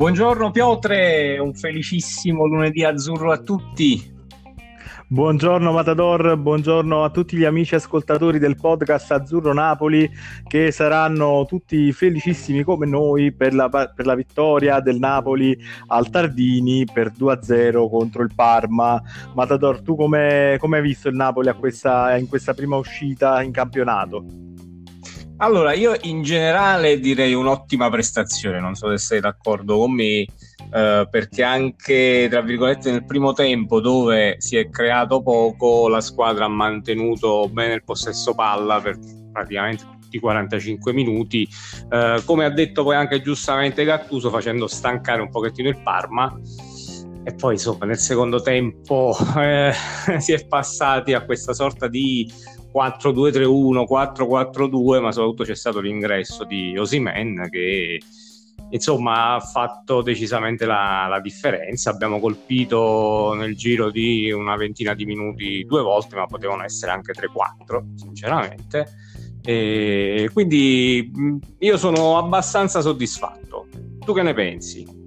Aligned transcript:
Buongiorno 0.00 0.50
Piotre, 0.50 1.36
un 1.36 1.52
felicissimo 1.52 2.46
lunedì 2.46 2.84
azzurro 2.84 3.32
a 3.32 3.36
tutti. 3.36 4.16
Buongiorno 5.06 5.72
Matador, 5.72 6.38
buongiorno 6.38 7.04
a 7.04 7.10
tutti 7.10 7.36
gli 7.36 7.44
amici 7.44 7.74
ascoltatori 7.74 8.38
del 8.38 8.56
podcast 8.56 9.12
Azzurro 9.12 9.52
Napoli 9.52 10.10
che 10.48 10.70
saranno 10.70 11.44
tutti 11.44 11.92
felicissimi 11.92 12.62
come 12.62 12.86
noi 12.86 13.30
per 13.30 13.52
la, 13.52 13.68
per 13.68 14.06
la 14.06 14.14
vittoria 14.14 14.80
del 14.80 14.96
Napoli 14.96 15.54
al 15.88 16.08
Tardini 16.08 16.86
per 16.90 17.12
2-0 17.12 17.86
contro 17.90 18.22
il 18.22 18.32
Parma. 18.34 19.02
Matador, 19.34 19.82
tu 19.82 19.96
come 19.96 20.58
hai 20.58 20.80
visto 20.80 21.10
il 21.10 21.14
Napoli 21.14 21.52
questa, 21.52 22.16
in 22.16 22.26
questa 22.26 22.54
prima 22.54 22.76
uscita 22.76 23.42
in 23.42 23.52
campionato? 23.52 24.49
Allora, 25.42 25.72
io 25.72 25.96
in 26.02 26.22
generale 26.22 27.00
direi 27.00 27.32
un'ottima 27.32 27.88
prestazione, 27.88 28.60
non 28.60 28.74
so 28.74 28.90
se 28.90 28.98
sei 28.98 29.20
d'accordo 29.20 29.78
con 29.78 29.92
me 29.92 30.26
eh, 30.72 31.08
perché 31.10 31.42
anche 31.42 32.28
tra 32.30 32.42
virgolette 32.42 32.90
nel 32.90 33.06
primo 33.06 33.32
tempo 33.32 33.80
dove 33.80 34.36
si 34.38 34.56
è 34.56 34.68
creato 34.68 35.22
poco 35.22 35.88
la 35.88 36.02
squadra 36.02 36.44
ha 36.44 36.48
mantenuto 36.48 37.48
bene 37.48 37.72
il 37.72 37.84
possesso 37.84 38.34
palla 38.34 38.80
per 38.82 38.98
praticamente 39.32 39.84
tutti 39.84 40.16
i 40.16 40.20
45 40.20 40.92
minuti. 40.92 41.48
Eh, 41.90 42.20
come 42.26 42.44
ha 42.44 42.50
detto 42.50 42.82
poi 42.82 42.96
anche 42.96 43.22
giustamente 43.22 43.84
Gattuso 43.84 44.28
facendo 44.28 44.66
stancare 44.66 45.22
un 45.22 45.30
pochettino 45.30 45.70
il 45.70 45.80
Parma. 45.82 46.38
E 47.24 47.34
poi 47.34 47.54
insomma 47.54 47.86
nel 47.86 47.98
secondo 47.98 48.42
tempo 48.42 49.16
eh, 49.38 49.72
si 50.18 50.32
è 50.32 50.46
passati 50.46 51.14
a 51.14 51.24
questa 51.24 51.54
sorta 51.54 51.88
di 51.88 52.30
4-2-3-1, 52.74 53.84
4-4-2 53.88 55.00
ma 55.00 55.12
soprattutto 55.12 55.44
c'è 55.44 55.54
stato 55.54 55.80
l'ingresso 55.80 56.44
di 56.44 56.76
Osimen 56.76 57.48
che 57.50 58.00
insomma 58.70 59.34
ha 59.34 59.40
fatto 59.40 60.02
decisamente 60.02 60.66
la, 60.66 61.06
la, 61.08 61.20
differenza. 61.20 61.90
Abbiamo 61.90 62.20
colpito 62.20 63.34
nel 63.34 63.56
giro 63.56 63.90
di 63.90 64.30
una 64.30 64.56
ventina 64.56 64.94
di 64.94 65.04
minuti 65.04 65.64
due 65.64 65.82
volte, 65.82 66.16
ma 66.16 66.26
potevano 66.26 66.62
essere 66.62 66.92
anche 66.92 67.12
3-4, 67.12 67.94
sinceramente. 67.96 68.86
E 69.42 70.28
quindi 70.32 71.10
io 71.58 71.76
sono 71.76 72.18
abbastanza 72.18 72.80
soddisfatto. 72.80 73.68
Tu 74.04 74.12
che 74.14 74.22
ne 74.22 74.34
pensi? 74.34 74.99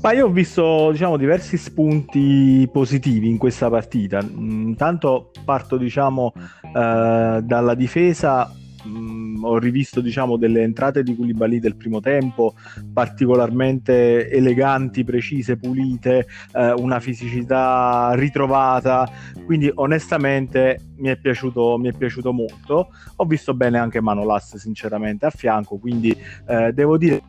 Ma 0.00 0.12
io 0.12 0.26
ho 0.26 0.30
visto 0.30 0.92
diciamo, 0.92 1.16
diversi 1.16 1.56
spunti 1.56 2.68
positivi 2.72 3.28
in 3.28 3.36
questa 3.36 3.68
partita. 3.68 4.20
Intanto 4.20 5.32
parto 5.44 5.76
diciamo, 5.76 6.32
eh, 6.62 7.40
dalla 7.42 7.74
difesa 7.74 8.48
mh, 8.84 8.88
mm, 8.88 9.44
ho 9.44 9.58
rivisto 9.58 10.00
diciamo, 10.00 10.36
delle 10.36 10.62
entrate 10.62 11.02
di 11.02 11.16
Koulibaly 11.16 11.58
del 11.58 11.74
primo 11.74 11.98
tempo 11.98 12.54
particolarmente 12.92 14.30
eleganti, 14.30 15.02
precise, 15.02 15.56
pulite, 15.56 16.26
eh, 16.54 16.72
una 16.72 17.00
fisicità 17.00 18.12
ritrovata, 18.14 19.10
quindi 19.44 19.68
onestamente 19.74 20.78
mi 20.98 21.08
è, 21.08 21.16
piaciuto, 21.16 21.76
mi 21.76 21.88
è 21.88 21.92
piaciuto 21.92 22.32
molto. 22.32 22.90
Ho 23.16 23.24
visto 23.24 23.52
bene 23.52 23.78
anche 23.78 24.00
Manolas 24.00 24.56
sinceramente 24.56 25.26
a 25.26 25.30
fianco, 25.30 25.76
quindi 25.78 26.16
eh, 26.46 26.72
devo 26.72 26.96
dire 26.96 27.20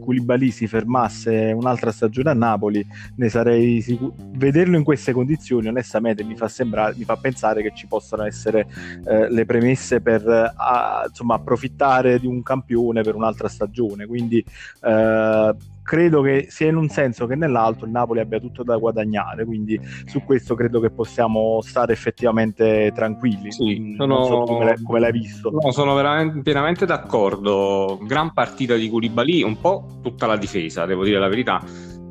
Koulibaly 0.00 0.50
si 0.50 0.66
fermasse 0.66 1.52
un'altra 1.54 1.92
stagione 1.92 2.30
a 2.30 2.34
Napoli, 2.34 2.84
ne 3.16 3.28
sarei 3.28 3.80
sicuro. 3.80 4.14
Vederlo 4.32 4.76
in 4.76 4.84
queste 4.84 5.12
condizioni, 5.12 5.68
onestamente, 5.68 6.24
mi 6.24 6.36
fa, 6.36 6.48
sembrare, 6.48 6.94
mi 6.96 7.04
fa 7.04 7.16
pensare 7.16 7.62
che 7.62 7.72
ci 7.74 7.86
possano 7.86 8.24
essere 8.24 8.66
eh, 9.04 9.30
le 9.30 9.44
premesse 9.44 10.00
per 10.00 10.26
a, 10.26 11.04
insomma, 11.06 11.34
approfittare 11.34 12.18
di 12.18 12.26
un 12.26 12.42
campione 12.42 13.02
per 13.02 13.14
un'altra 13.14 13.48
stagione. 13.48 14.06
Quindi 14.06 14.44
eh, 14.82 15.54
credo 15.82 16.22
che 16.22 16.46
sia 16.48 16.68
in 16.68 16.76
un 16.76 16.88
senso 16.88 17.26
che 17.26 17.34
nell'altro 17.34 17.86
il 17.86 17.92
Napoli 17.92 18.20
abbia 18.20 18.38
tutto 18.38 18.62
da 18.62 18.76
guadagnare, 18.76 19.44
quindi 19.44 19.80
su 20.04 20.22
questo 20.24 20.54
credo 20.54 20.80
che 20.80 20.90
possiamo 20.90 21.60
stare 21.62 21.92
effettivamente 21.92 22.92
tranquilli. 22.94 23.50
Sì, 23.52 23.94
sono... 23.96 24.24
so 24.24 24.42
come, 24.42 24.64
l'hai, 24.64 24.82
come, 24.82 25.00
l'hai, 25.00 25.12
visto. 25.12 25.50
No, 25.50 25.70
sono 25.72 25.94
veramente, 25.94 26.42
pienamente 26.42 26.86
d'accordo. 26.86 27.98
Gran 28.02 28.32
partita 28.32 28.74
di 28.74 28.88
Koulibaly, 28.88 29.42
un 29.42 29.60
po' 29.60 29.98
tutta 30.02 30.26
la 30.26 30.36
difesa, 30.36 30.86
devo 30.86 31.04
dire 31.04 31.18
la 31.18 31.28
verità. 31.28 31.62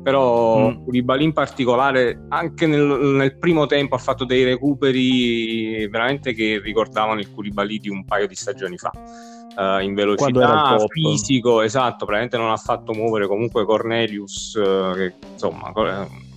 Però 0.02 0.70
mm. 0.70 0.84
Koulibaly 0.84 1.24
in 1.24 1.32
particolare, 1.32 2.24
anche 2.28 2.66
nel, 2.66 2.80
nel, 2.80 3.38
primo 3.38 3.66
tempo, 3.66 3.94
ha 3.94 3.98
fatto 3.98 4.24
dei 4.24 4.44
recuperi 4.44 5.86
veramente 5.88 6.32
che 6.32 6.60
ricordavano 6.62 7.20
il 7.20 7.30
Koulibaly 7.30 7.78
di 7.78 7.88
un 7.88 8.04
paio 8.04 8.26
di 8.26 8.34
stagioni 8.34 8.78
fa 8.78 8.90
uh, 9.56 9.80
in 9.82 9.94
velocità, 9.94 10.76
fisico, 10.88 11.62
esatto, 11.62 12.04
probabilmente 12.04 12.36
non 12.36 12.50
ha 12.50 12.56
fatto 12.56 12.92
muovere 12.92 13.26
comunque 13.26 13.64
Cornelius, 13.64 14.54
uh, 14.54 14.94
che 14.94 15.14
insomma 15.32 15.72
eh, 15.74 16.28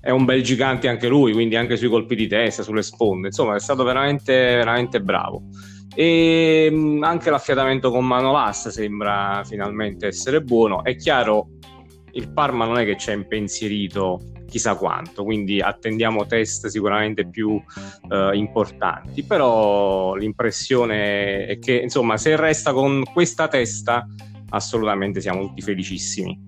è 0.00 0.10
un 0.10 0.24
bel 0.24 0.42
gigante 0.42 0.88
anche 0.88 1.08
lui, 1.08 1.32
quindi 1.32 1.56
anche 1.56 1.76
sui 1.76 1.88
colpi 1.88 2.14
di 2.14 2.26
testa, 2.26 2.62
sulle 2.62 2.82
sponde, 2.82 3.28
insomma 3.28 3.54
è 3.54 3.60
stato 3.60 3.84
veramente, 3.84 4.34
veramente 4.34 5.00
bravo. 5.00 5.42
E 5.94 6.68
mh, 6.70 7.02
anche 7.02 7.30
l'affiatamento 7.30 7.90
con 7.90 8.06
Manolas 8.06 8.68
sembra 8.68 9.42
finalmente 9.44 10.06
essere 10.06 10.40
buono. 10.42 10.84
È 10.84 10.94
chiaro, 10.94 11.48
il 12.18 12.30
Parma 12.30 12.64
non 12.66 12.78
è 12.78 12.84
che 12.84 12.96
ci 12.96 13.10
ha 13.10 13.12
impensierito 13.12 14.20
chissà 14.48 14.76
quanto, 14.76 15.24
quindi 15.24 15.60
attendiamo 15.60 16.26
test 16.26 16.66
sicuramente 16.68 17.28
più 17.28 17.60
eh, 18.10 18.30
importanti, 18.34 19.22
però 19.22 20.14
l'impressione 20.14 21.46
è 21.46 21.58
che 21.58 21.74
insomma 21.74 22.16
se 22.16 22.34
resta 22.34 22.72
con 22.72 23.04
questa 23.12 23.46
testa 23.46 24.06
assolutamente 24.50 25.20
siamo 25.20 25.42
tutti 25.42 25.60
felicissimi. 25.60 26.44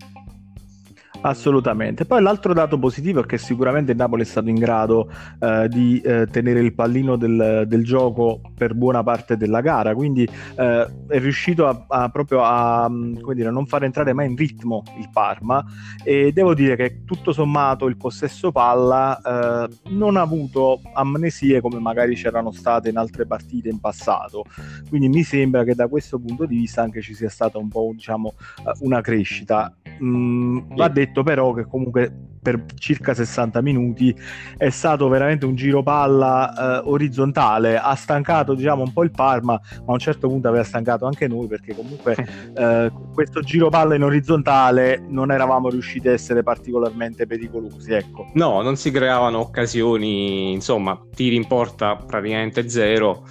Assolutamente. 1.23 2.07
Poi 2.07 2.23
l'altro 2.23 2.55
dato 2.55 2.79
positivo 2.79 3.21
è 3.21 3.27
che 3.27 3.37
sicuramente 3.37 3.93
il 3.93 3.99
Napoli 3.99 4.23
è 4.23 4.25
stato 4.25 4.49
in 4.49 4.55
grado 4.55 5.11
eh, 5.39 5.69
di 5.69 6.01
eh, 6.01 6.27
tenere 6.27 6.61
il 6.61 6.73
pallino 6.75 7.17
del, 7.17 7.65
del, 7.67 7.85
gioco 7.85 8.41
per 8.55 8.75
buona 8.75 9.03
parte 9.03 9.37
della 9.37 9.61
gara, 9.61 9.95
quindi 9.95 10.23
eh, 10.23 10.89
è 11.09 11.19
riuscito 11.19 11.67
a, 11.67 11.85
a 11.89 12.09
proprio 12.09 12.43
a, 12.43 12.91
dire, 13.35 13.51
non 13.51 13.67
far 13.67 13.85
entrare 13.85 14.15
mai 14.15 14.29
in 14.29 14.37
ritmo 14.37 14.83
il 14.99 15.11
Parma 15.13 15.63
e 16.03 16.33
devo 16.33 16.55
dire 16.55 16.77
che 16.77 17.05
tutto 17.05 17.33
sommato 17.33 17.87
il 17.87 17.99
possesso 17.99 18.51
palla 18.51 19.21
eh, 19.21 19.69
non 19.91 20.17
ha 20.17 20.23
avuto 20.23 20.81
amnesie 20.95 21.61
come 21.61 21.81
magari 21.81 22.15
c'erano 22.15 22.51
state 22.51 22.89
in 22.89 22.97
altre 22.97 23.27
partite 23.27 23.69
in 23.69 23.79
passato, 23.79 24.45
quindi 24.89 25.09
mi 25.09 25.23
sembra 25.23 25.65
che 25.65 25.75
da 25.75 25.87
questo 25.87 26.19
punto 26.19 26.47
di 26.47 26.57
vista 26.57 26.81
anche 26.81 27.03
ci 27.03 27.15
sia 27.15 27.29
stata 27.29 27.59
un 27.59 27.69
po' 27.69 27.91
diciamo, 27.93 28.35
eh, 28.67 28.73
una 28.81 29.03
crescita. 29.03 29.75
Mm, 30.03 30.75
va 30.77 30.89
detto 30.89 31.11
detto 31.11 31.23
però 31.23 31.53
che 31.53 31.67
comunque 31.67 32.13
per 32.41 32.65
circa 32.79 33.13
60 33.13 33.61
minuti 33.61 34.15
è 34.57 34.71
stato 34.71 35.09
veramente 35.09 35.45
un 35.45 35.55
giro 35.55 35.83
palla 35.83 36.81
eh, 36.81 36.89
orizzontale, 36.89 37.77
ha 37.77 37.95
stancato 37.95 38.55
diciamo 38.55 38.83
un 38.83 38.93
po' 38.95 39.03
il 39.03 39.11
Parma, 39.11 39.61
ma 39.85 39.85
a 39.87 39.93
un 39.93 39.99
certo 39.99 40.27
punto 40.29 40.49
aveva 40.49 40.65
stancato 40.65 41.05
anche 41.05 41.29
noi 41.29 41.47
perché 41.49 41.75
comunque 41.75 42.17
eh, 42.57 42.91
questo 43.13 43.41
giro 43.41 43.69
palla 43.69 43.95
in 43.95 44.05
orizzontale 44.05 45.05
non 45.07 45.31
eravamo 45.31 45.69
riusciti 45.69 46.09
a 46.09 46.13
essere 46.13 46.43
particolarmente 46.43 47.27
pericolosi, 47.27 47.93
ecco. 47.93 48.31
No, 48.35 48.63
non 48.63 48.77
si 48.77 48.91
creavano 48.91 49.39
occasioni, 49.41 50.53
insomma, 50.53 50.99
tiri 51.15 51.37
in 51.37 51.47
porta 51.47 51.97
praticamente 51.97 52.71
zero 52.71 53.25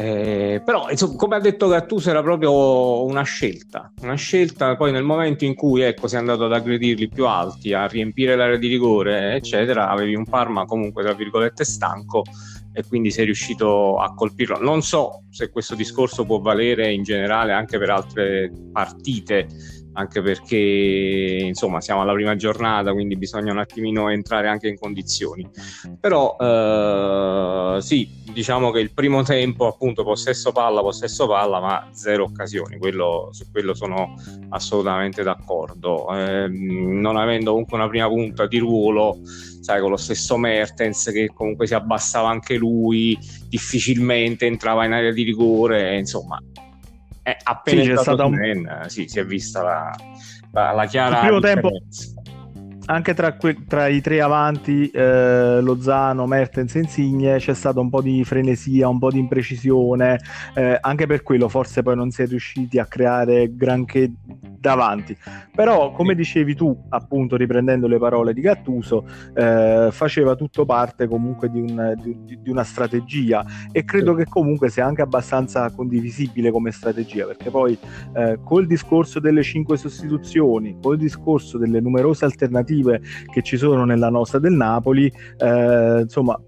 eh, 0.00 0.62
però, 0.64 0.88
insomma, 0.90 1.16
come 1.16 1.34
ha 1.34 1.40
detto 1.40 1.66
Gattuso, 1.66 2.10
era 2.10 2.22
proprio 2.22 3.02
una 3.04 3.24
scelta. 3.24 3.92
Una 4.02 4.14
scelta 4.14 4.76
poi 4.76 4.92
nel 4.92 5.02
momento 5.02 5.44
in 5.44 5.56
cui 5.56 5.80
ecco, 5.80 6.06
sei 6.06 6.20
andato 6.20 6.44
ad 6.44 6.52
aggredirli 6.52 7.08
più 7.08 7.26
alti, 7.26 7.72
a 7.72 7.84
riempire 7.88 8.36
l'area 8.36 8.58
di 8.58 8.68
rigore, 8.68 9.34
eccetera, 9.34 9.88
avevi 9.88 10.14
un 10.14 10.24
Parma 10.24 10.66
comunque, 10.66 11.02
tra 11.02 11.14
virgolette, 11.14 11.64
stanco 11.64 12.22
e 12.72 12.84
quindi 12.86 13.10
sei 13.10 13.24
riuscito 13.24 13.98
a 13.98 14.14
colpirlo. 14.14 14.60
Non 14.60 14.82
so 14.82 15.24
se 15.30 15.50
questo 15.50 15.74
discorso 15.74 16.24
può 16.24 16.38
valere 16.38 16.92
in 16.92 17.02
generale 17.02 17.50
anche 17.52 17.76
per 17.76 17.90
altre 17.90 18.52
partite 18.70 19.48
anche 19.98 20.22
perché 20.22 20.56
insomma 21.42 21.80
siamo 21.80 22.02
alla 22.02 22.12
prima 22.12 22.36
giornata, 22.36 22.92
quindi 22.92 23.16
bisogna 23.16 23.50
un 23.50 23.58
attimino 23.58 24.08
entrare 24.08 24.46
anche 24.46 24.68
in 24.68 24.78
condizioni. 24.78 25.48
Però 26.00 26.36
eh, 26.38 27.78
sì, 27.80 28.08
diciamo 28.32 28.70
che 28.70 28.78
il 28.78 28.92
primo 28.92 29.24
tempo 29.24 29.66
appunto 29.66 30.04
possesso 30.04 30.52
palla, 30.52 30.82
possesso 30.82 31.26
palla, 31.26 31.60
ma 31.60 31.88
zero 31.90 32.24
occasioni, 32.24 32.78
quello, 32.78 33.30
su 33.32 33.50
quello 33.50 33.74
sono 33.74 34.14
assolutamente 34.50 35.24
d'accordo. 35.24 36.06
Eh, 36.14 36.46
non 36.48 37.16
avendo 37.16 37.50
comunque 37.50 37.76
una 37.76 37.88
prima 37.88 38.06
punta 38.06 38.46
di 38.46 38.58
ruolo, 38.58 39.18
sai, 39.24 39.80
con 39.80 39.90
lo 39.90 39.96
stesso 39.96 40.36
Mertens 40.36 41.10
che 41.12 41.30
comunque 41.34 41.66
si 41.66 41.74
abbassava 41.74 42.28
anche 42.28 42.54
lui, 42.54 43.18
difficilmente 43.48 44.46
entrava 44.46 44.84
in 44.84 44.92
area 44.92 45.10
di 45.10 45.24
rigore, 45.24 45.98
insomma 45.98 46.40
appena 47.42 47.82
sì, 47.82 47.88
c'è 47.88 47.96
stata 47.96 48.24
un... 48.24 48.34
Man, 48.34 48.84
sì, 48.88 49.08
si 49.08 49.18
è 49.18 49.24
vista 49.24 49.62
la, 49.62 49.96
la, 50.52 50.72
la 50.72 50.86
chiara 50.86 51.16
il 51.16 51.26
primo 51.26 51.40
tempo 51.40 51.70
anche 52.90 53.14
tra, 53.14 53.34
que- 53.34 53.64
tra, 53.66 53.86
i 53.86 54.00
tre 54.00 54.20
avanti, 54.20 54.88
eh, 54.90 55.60
Lozano, 55.60 56.26
Mertens 56.26 56.74
e 56.76 56.80
Insigne, 56.80 57.36
c'è 57.36 57.54
stata 57.54 57.80
un 57.80 57.90
po' 57.90 58.00
di 58.00 58.24
frenesia, 58.24 58.88
un 58.88 58.98
po' 58.98 59.10
di 59.10 59.18
imprecisione, 59.18 60.18
eh, 60.54 60.78
anche 60.80 61.06
per 61.06 61.22
quello 61.22 61.48
forse 61.48 61.82
poi 61.82 61.96
non 61.96 62.10
si 62.10 62.22
è 62.22 62.26
riusciti 62.26 62.78
a 62.78 62.86
creare 62.86 63.54
granché 63.54 64.10
davanti. 64.24 65.16
Però, 65.54 65.92
come 65.92 66.14
dicevi 66.14 66.54
tu, 66.54 66.86
appunto, 66.88 67.36
riprendendo 67.36 67.86
le 67.86 67.98
parole 67.98 68.32
di 68.32 68.40
Gattuso, 68.40 69.04
eh, 69.34 69.88
faceva 69.90 70.34
tutto 70.34 70.64
parte 70.64 71.06
comunque 71.06 71.50
di, 71.50 71.60
un, 71.60 71.94
di, 72.02 72.38
di, 72.40 72.50
una 72.50 72.64
strategia 72.64 73.44
e 73.70 73.84
credo 73.84 74.14
che 74.14 74.24
comunque 74.24 74.70
sia 74.70 74.86
anche 74.86 75.02
abbastanza 75.02 75.70
condivisibile 75.70 76.50
come 76.50 76.70
strategia, 76.70 77.26
perché 77.26 77.50
poi 77.50 77.78
eh, 78.14 78.38
col 78.42 78.66
discorso 78.66 79.20
delle 79.20 79.42
cinque 79.42 79.76
sostituzioni, 79.76 80.78
col 80.80 80.96
discorso 80.96 81.58
delle 81.58 81.80
numerose 81.80 82.24
alternative 82.24 82.76
che 83.32 83.42
ci 83.42 83.56
sono 83.56 83.84
nella 83.84 84.08
nostra 84.08 84.38
del 84.38 84.52
Napoli, 84.52 85.12
eh, 85.38 86.00
insomma, 86.02 86.38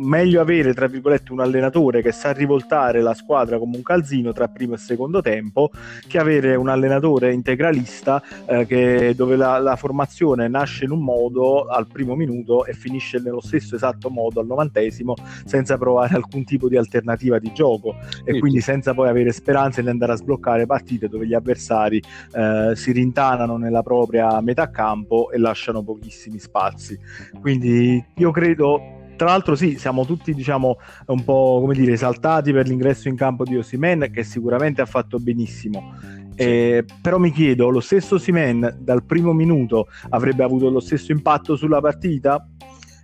meglio 0.00 0.40
avere, 0.40 0.74
tra 0.74 0.86
virgolette, 0.86 1.32
un 1.32 1.40
allenatore 1.40 2.02
che 2.02 2.12
sa 2.12 2.32
rivoltare 2.32 3.00
la 3.00 3.14
squadra 3.14 3.58
come 3.58 3.76
un 3.76 3.82
calzino 3.82 4.32
tra 4.32 4.48
primo 4.48 4.74
e 4.74 4.78
secondo 4.78 5.20
tempo, 5.20 5.70
che 6.06 6.18
avere 6.18 6.54
un 6.54 6.68
allenatore 6.68 7.32
integralista 7.32 8.22
eh, 8.46 8.66
che, 8.66 9.14
dove 9.14 9.36
la, 9.36 9.58
la, 9.58 9.76
formazione 9.76 10.48
nasce 10.48 10.84
in 10.84 10.90
un 10.90 11.02
modo 11.02 11.66
al 11.66 11.86
primo 11.86 12.14
minuto 12.14 12.64
e 12.64 12.72
finisce 12.72 13.18
nello 13.18 13.40
stesso 13.40 13.76
esatto 13.76 14.10
modo 14.10 14.40
al 14.40 14.46
novantesimo, 14.46 15.14
senza 15.44 15.76
provare 15.76 16.14
alcun 16.14 16.44
tipo 16.44 16.68
di 16.68 16.76
alternativa 16.76 17.38
di 17.38 17.52
gioco 17.52 17.96
e 18.24 18.34
sì. 18.34 18.38
quindi 18.40 18.60
senza 18.60 18.94
poi 18.94 19.08
avere 19.08 19.32
speranze 19.32 19.82
di 19.82 19.88
andare 19.88 20.12
a 20.12 20.16
sbloccare 20.16 20.66
partite 20.66 21.08
dove 21.08 21.26
gli 21.26 21.34
avversari 21.34 22.02
eh, 22.32 22.72
si 22.74 22.92
rintanano 22.92 23.56
nella 23.56 23.82
propria 23.82 24.40
metà 24.40 24.70
campo 24.70 25.30
e 25.30 25.38
lasciano 25.38 25.82
pochissimi 25.82 26.38
spazi. 26.38 26.98
Quindi 27.40 28.04
io 28.16 28.30
credo 28.30 28.98
tra 29.20 29.28
l'altro 29.28 29.54
sì, 29.54 29.76
siamo 29.76 30.06
tutti 30.06 30.32
diciamo 30.32 30.78
un 31.08 31.24
po' 31.24 31.58
come 31.60 31.74
dire 31.74 31.92
esaltati 31.92 32.54
per 32.54 32.66
l'ingresso 32.66 33.08
in 33.08 33.16
campo 33.16 33.44
di 33.44 33.54
Osimen 33.54 34.08
che 34.10 34.24
sicuramente 34.24 34.80
ha 34.80 34.86
fatto 34.86 35.18
benissimo. 35.18 35.94
Eh, 36.34 36.86
però 37.02 37.18
mi 37.18 37.30
chiedo, 37.30 37.68
lo 37.68 37.80
stesso 37.80 38.16
Simen 38.16 38.78
dal 38.80 39.04
primo 39.04 39.34
minuto 39.34 39.88
avrebbe 40.08 40.42
avuto 40.42 40.70
lo 40.70 40.80
stesso 40.80 41.12
impatto 41.12 41.54
sulla 41.54 41.82
partita? 41.82 42.48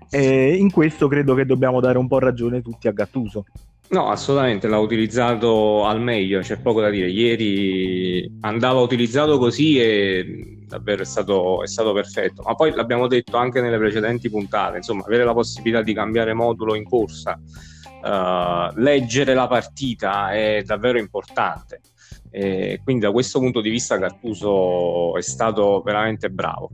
E 0.09 0.55
in 0.55 0.71
questo 0.71 1.07
credo 1.07 1.35
che 1.35 1.45
dobbiamo 1.45 1.81
dare 1.81 1.99
un 1.99 2.09
po' 2.09 2.19
ragione 2.19 2.63
tutti 2.63 2.89
a 2.89 2.93
Gattuso. 2.93 3.45
No, 3.89 4.09
assolutamente, 4.09 4.67
l'ha 4.67 4.79
utilizzato 4.79 5.85
al 5.85 6.01
meglio, 6.01 6.41
c'è 6.41 6.59
poco 6.59 6.81
da 6.81 6.91
dire. 6.91 7.09
Ieri 7.09 8.29
andava 8.41 8.81
utilizzato 8.81 9.39
così 9.39 9.79
e 9.81 10.65
davvero 10.67 11.03
è 11.03 11.05
stato, 11.05 11.63
è 11.63 11.69
stato 11.69 11.93
perfetto. 11.93 12.43
Ma 12.43 12.55
poi 12.55 12.73
l'abbiamo 12.75 13.07
detto 13.07 13.37
anche 13.37 13.61
nelle 13.61 13.79
precedenti 13.79 14.29
puntate, 14.29 14.79
insomma, 14.79 15.05
avere 15.05 15.25
la 15.25 15.33
possibilità 15.33 15.83
di 15.83 15.95
cambiare 15.95 16.35
modulo 16.35 16.75
in 16.75 16.83
corsa, 16.85 17.39
uh, 18.03 18.81
leggere 18.81 19.35
la 19.35 19.47
partita 19.47 20.33
è 20.33 20.63
davvero 20.65 20.99
importante. 20.99 21.81
E 22.31 22.81
quindi 22.83 23.05
da 23.05 23.13
questo 23.13 23.39
punto 23.39 23.61
di 23.61 23.71
vista 23.71 23.97
Gattuso 23.97 25.17
è 25.17 25.23
stato 25.23 25.81
veramente 25.85 26.29
bravo. 26.29 26.71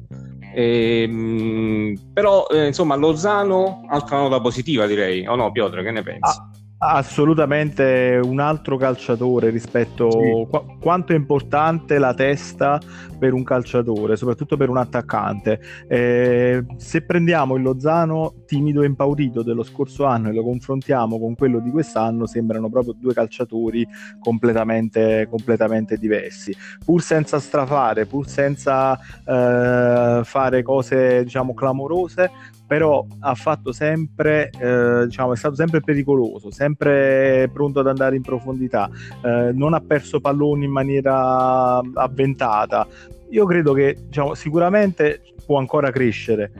E, 0.54 1.02
ehm, 1.02 2.10
però 2.12 2.46
eh, 2.48 2.66
insomma 2.66 2.94
Lozano 2.96 3.82
altra 3.88 4.18
nota 4.18 4.40
positiva 4.40 4.86
direi 4.86 5.26
o 5.26 5.34
no 5.34 5.50
Piotr 5.50 5.82
che 5.82 5.90
ne 5.90 6.02
pensi? 6.02 6.38
Ah 6.38 6.51
assolutamente 6.84 8.20
un 8.20 8.40
altro 8.40 8.76
calciatore 8.76 9.50
rispetto 9.50 10.10
sì. 10.10 10.46
qu- 10.50 10.78
quanto 10.80 11.12
è 11.12 11.16
importante 11.16 11.98
la 11.98 12.12
testa 12.12 12.80
per 13.20 13.34
un 13.34 13.44
calciatore, 13.44 14.16
soprattutto 14.16 14.56
per 14.56 14.68
un 14.68 14.78
attaccante. 14.78 15.60
Eh, 15.86 16.64
se 16.76 17.02
prendiamo 17.02 17.54
il 17.54 17.62
Lozano 17.62 18.34
timido 18.46 18.82
e 18.82 18.86
impaurito 18.86 19.44
dello 19.44 19.62
scorso 19.62 20.06
anno 20.06 20.30
e 20.30 20.32
lo 20.32 20.42
confrontiamo 20.42 21.20
con 21.20 21.36
quello 21.36 21.60
di 21.60 21.70
quest'anno, 21.70 22.26
sembrano 22.26 22.68
proprio 22.68 22.94
due 22.98 23.14
calciatori 23.14 23.86
completamente, 24.18 25.28
completamente 25.30 25.96
diversi. 25.96 26.52
Pur 26.84 27.00
senza 27.00 27.38
strafare, 27.38 28.06
pur 28.06 28.26
senza 28.26 28.98
eh, 28.98 30.20
fare 30.24 30.62
cose 30.62 31.22
diciamo 31.22 31.54
clamorose, 31.54 32.30
però 32.72 33.04
ha 33.18 33.34
fatto 33.34 33.70
sempre, 33.70 34.48
eh, 34.58 35.04
diciamo, 35.04 35.34
è 35.34 35.36
stato 35.36 35.54
sempre 35.56 35.82
pericoloso, 35.82 36.50
sempre 36.50 37.50
pronto 37.52 37.80
ad 37.80 37.86
andare 37.86 38.16
in 38.16 38.22
profondità, 38.22 38.88
eh, 39.22 39.50
non 39.52 39.74
ha 39.74 39.80
perso 39.80 40.20
palloni 40.20 40.64
in 40.64 40.70
maniera 40.70 41.82
avventata. 41.92 42.86
Io 43.28 43.44
credo 43.44 43.74
che 43.74 43.98
diciamo, 44.06 44.32
sicuramente 44.32 45.20
può 45.44 45.58
ancora 45.58 45.90
crescere, 45.90 46.50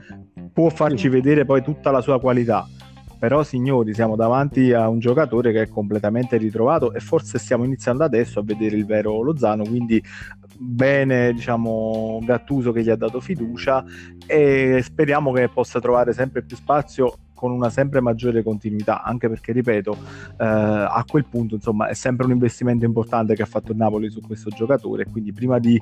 può 0.53 0.69
farci 0.69 1.09
vedere 1.09 1.47
poi 1.47 1.63
tutta 1.63 1.91
la 1.91 2.03
sua 2.03 2.21
qualità 2.21 2.69
però 3.23 3.45
signori 3.45 3.95
siamo 3.95 4.17
davanti 4.17 4.73
a 4.73 4.89
un 4.89 4.99
giocatore 4.99 5.53
che 5.53 5.63
è 5.63 5.69
completamente 5.69 6.37
ritrovato 6.39 6.93
e 6.93 6.99
forse 6.99 7.39
stiamo 7.39 7.63
iniziando 7.63 8.03
adesso 8.03 8.41
a 8.41 8.43
vedere 8.43 8.75
il 8.75 8.85
vero 8.85 9.23
Lozano 9.23 9.63
quindi 9.63 10.03
bene 10.59 11.33
diciamo 11.33 12.19
Gattuso 12.25 12.73
che 12.73 12.83
gli 12.83 12.91
ha 12.91 12.97
dato 12.97 13.21
fiducia 13.21 13.85
e 14.27 14.81
speriamo 14.83 15.31
che 15.31 15.49
possa 15.49 15.79
trovare 15.79 16.13
sempre 16.13 16.43
più 16.43 16.57
spazio 16.57 17.19
con 17.33 17.51
una 17.51 17.71
sempre 17.71 18.01
maggiore 18.01 18.45
continuità, 18.45 19.03
anche 19.03 19.29
perché, 19.29 19.51
ripeto, 19.51 19.97
eh, 20.39 20.45
a 20.45 21.05
quel 21.05 21.25
punto 21.25 21.57
insomma, 21.57 21.89
è 21.89 21.93
sempre 21.93 22.25
un 22.25 22.31
investimento 22.31 22.85
importante 22.85 23.35
che 23.35 23.43
ha 23.43 23.47
fatto 23.47 23.73
il 23.73 23.79
Napoli 23.79 24.11
su 24.11 24.21
questo 24.21 24.49
giocatore, 24.51 25.07
quindi 25.11 25.33
prima 25.33 25.59
di, 25.59 25.77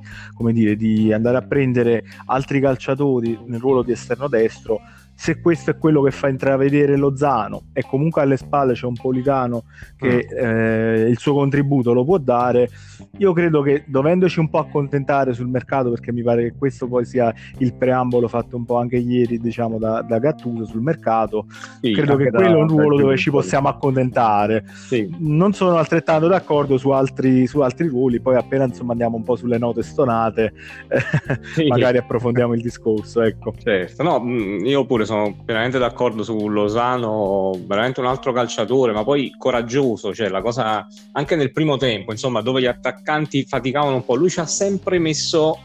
dire, 0.53 0.75
di 0.75 1.13
andare 1.13 1.37
a 1.37 1.43
prendere 1.43 2.03
altri 2.25 2.61
calciatori 2.61 3.39
nel 3.45 3.61
ruolo 3.61 3.83
di 3.83 3.93
esterno 3.93 4.27
destro, 4.27 4.81
se 5.21 5.39
questo 5.39 5.73
è 5.73 5.77
quello 5.77 6.01
che 6.01 6.13
fa 6.13 6.29
intravedere 6.29 6.97
Lozano 6.97 7.65
e 7.75 7.85
comunque 7.87 8.23
alle 8.23 8.39
spalle 8.39 8.73
c'è 8.73 8.87
un 8.87 8.95
Politano 8.95 9.65
che 9.99 10.27
mm. 10.27 10.39
eh, 10.39 11.01
il 11.11 11.19
suo 11.19 11.35
contributo 11.35 11.93
lo 11.93 12.07
può 12.07 12.17
dare, 12.17 12.71
io 13.19 13.35
credo 13.35 13.61
che 13.61 13.85
dovendoci 13.87 14.39
un 14.39 14.49
po' 14.49 14.61
accontentare 14.61 15.35
sul 15.35 15.49
mercato, 15.49 15.91
perché 15.91 16.11
mi 16.11 16.23
pare 16.23 16.45
che 16.45 16.55
questo 16.57 16.89
poi 16.89 17.05
sia 17.05 17.31
il 17.59 17.75
preambolo 17.75 18.29
fatto 18.29 18.57
un 18.57 18.65
po' 18.65 18.79
anche 18.79 18.97
ieri 18.97 19.39
diciamo 19.39 19.79
da, 19.79 20.01
da 20.01 20.19
Gattuso 20.19 20.65
sul 20.65 20.81
mercato, 20.81 21.45
sì, 21.83 21.93
credo 21.93 22.17
che 22.17 22.31
quello 22.31 22.57
è 22.57 22.63
un 22.63 22.69
ruolo 22.69 22.97
dove 22.97 23.19
ci 23.19 23.29
possiamo 23.29 23.69
accontentare. 23.69 24.65
Sì. 24.73 25.15
Non 25.19 25.53
sono 25.53 25.77
altrettanto 25.77 26.29
d'accordo 26.29 26.79
su 26.79 26.89
altri, 26.93 27.47
su 27.47 27.61
altri 27.61 27.89
ruoli, 27.89 28.21
poi 28.21 28.37
appena 28.37 28.65
insomma 28.65 28.93
andiamo 28.93 29.19
un 29.19 29.23
po' 29.23 29.37
sulle 29.37 29.59
note 29.59 29.83
stonate, 29.83 30.55
sì. 31.53 31.67
magari 31.67 31.99
approfondiamo 31.99 32.55
il 32.55 32.63
discorso. 32.63 33.21
Ecco. 33.21 33.53
Certo, 33.59 34.03
no, 34.03 34.19
mm, 34.19 34.65
io 34.65 34.87
pure 34.87 35.09
sono 35.11 35.35
veramente 35.45 35.79
d'accordo 35.79 36.23
su 36.23 36.49
Lozano, 36.49 37.51
veramente 37.67 37.99
un 37.99 38.07
altro 38.07 38.33
calciatore, 38.33 38.93
ma 38.93 39.03
poi 39.03 39.35
coraggioso, 39.37 40.15
cioè 40.15 40.29
la 40.29 40.41
cosa 40.41 40.87
anche 41.13 41.35
nel 41.35 41.51
primo 41.51 41.77
tempo, 41.77 42.13
insomma, 42.13 42.41
dove 42.43 42.61
gli 42.61 42.67
attaccanti 42.67 43.45
faticavano 43.45 43.97
un 43.97 44.05
po', 44.05 44.15
lui 44.15 44.31
ci 44.31 44.39
ha 44.39 44.47
sempre 44.47 45.01
messo 45.01 45.59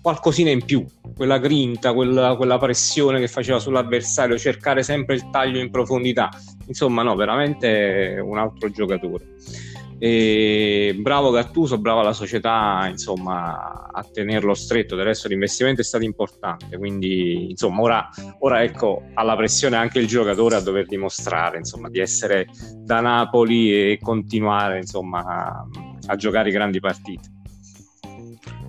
qualcosina 0.00 0.50
in 0.50 0.64
più, 0.64 0.84
quella 1.16 1.38
grinta, 1.38 1.92
quella, 1.92 2.36
quella 2.36 2.58
pressione 2.58 3.18
che 3.18 3.26
faceva 3.26 3.58
sull'avversario, 3.58 4.38
cercare 4.38 4.84
sempre 4.84 5.16
il 5.16 5.30
taglio 5.30 5.58
in 5.58 5.70
profondità. 5.70 6.28
Insomma, 6.66 7.02
no, 7.02 7.16
veramente 7.16 8.20
un 8.22 8.38
altro 8.38 8.70
giocatore. 8.70 9.24
E 10.04 10.96
bravo 10.98 11.30
Gattuso, 11.30 11.78
brava 11.78 12.02
la 12.02 12.12
società 12.12 12.88
insomma, 12.90 13.86
a 13.88 14.02
tenerlo 14.02 14.52
stretto. 14.52 14.96
Del 14.96 15.04
resto 15.04 15.28
l'investimento 15.28 15.80
è 15.80 15.84
stato 15.84 16.02
importante, 16.02 16.76
quindi 16.76 17.50
insomma, 17.50 17.82
ora, 17.82 18.08
ora 18.40 18.64
ecco, 18.64 19.04
ha 19.14 19.22
la 19.22 19.36
pressione 19.36 19.76
anche 19.76 20.00
il 20.00 20.08
giocatore 20.08 20.56
a 20.56 20.60
dover 20.60 20.86
dimostrare 20.86 21.58
insomma, 21.58 21.88
di 21.88 22.00
essere 22.00 22.48
da 22.78 23.00
Napoli 23.00 23.92
e 23.92 23.98
continuare 24.02 24.78
insomma, 24.78 25.20
a, 25.24 25.68
a 26.06 26.16
giocare 26.16 26.50
grandi 26.50 26.80
partite. 26.80 27.41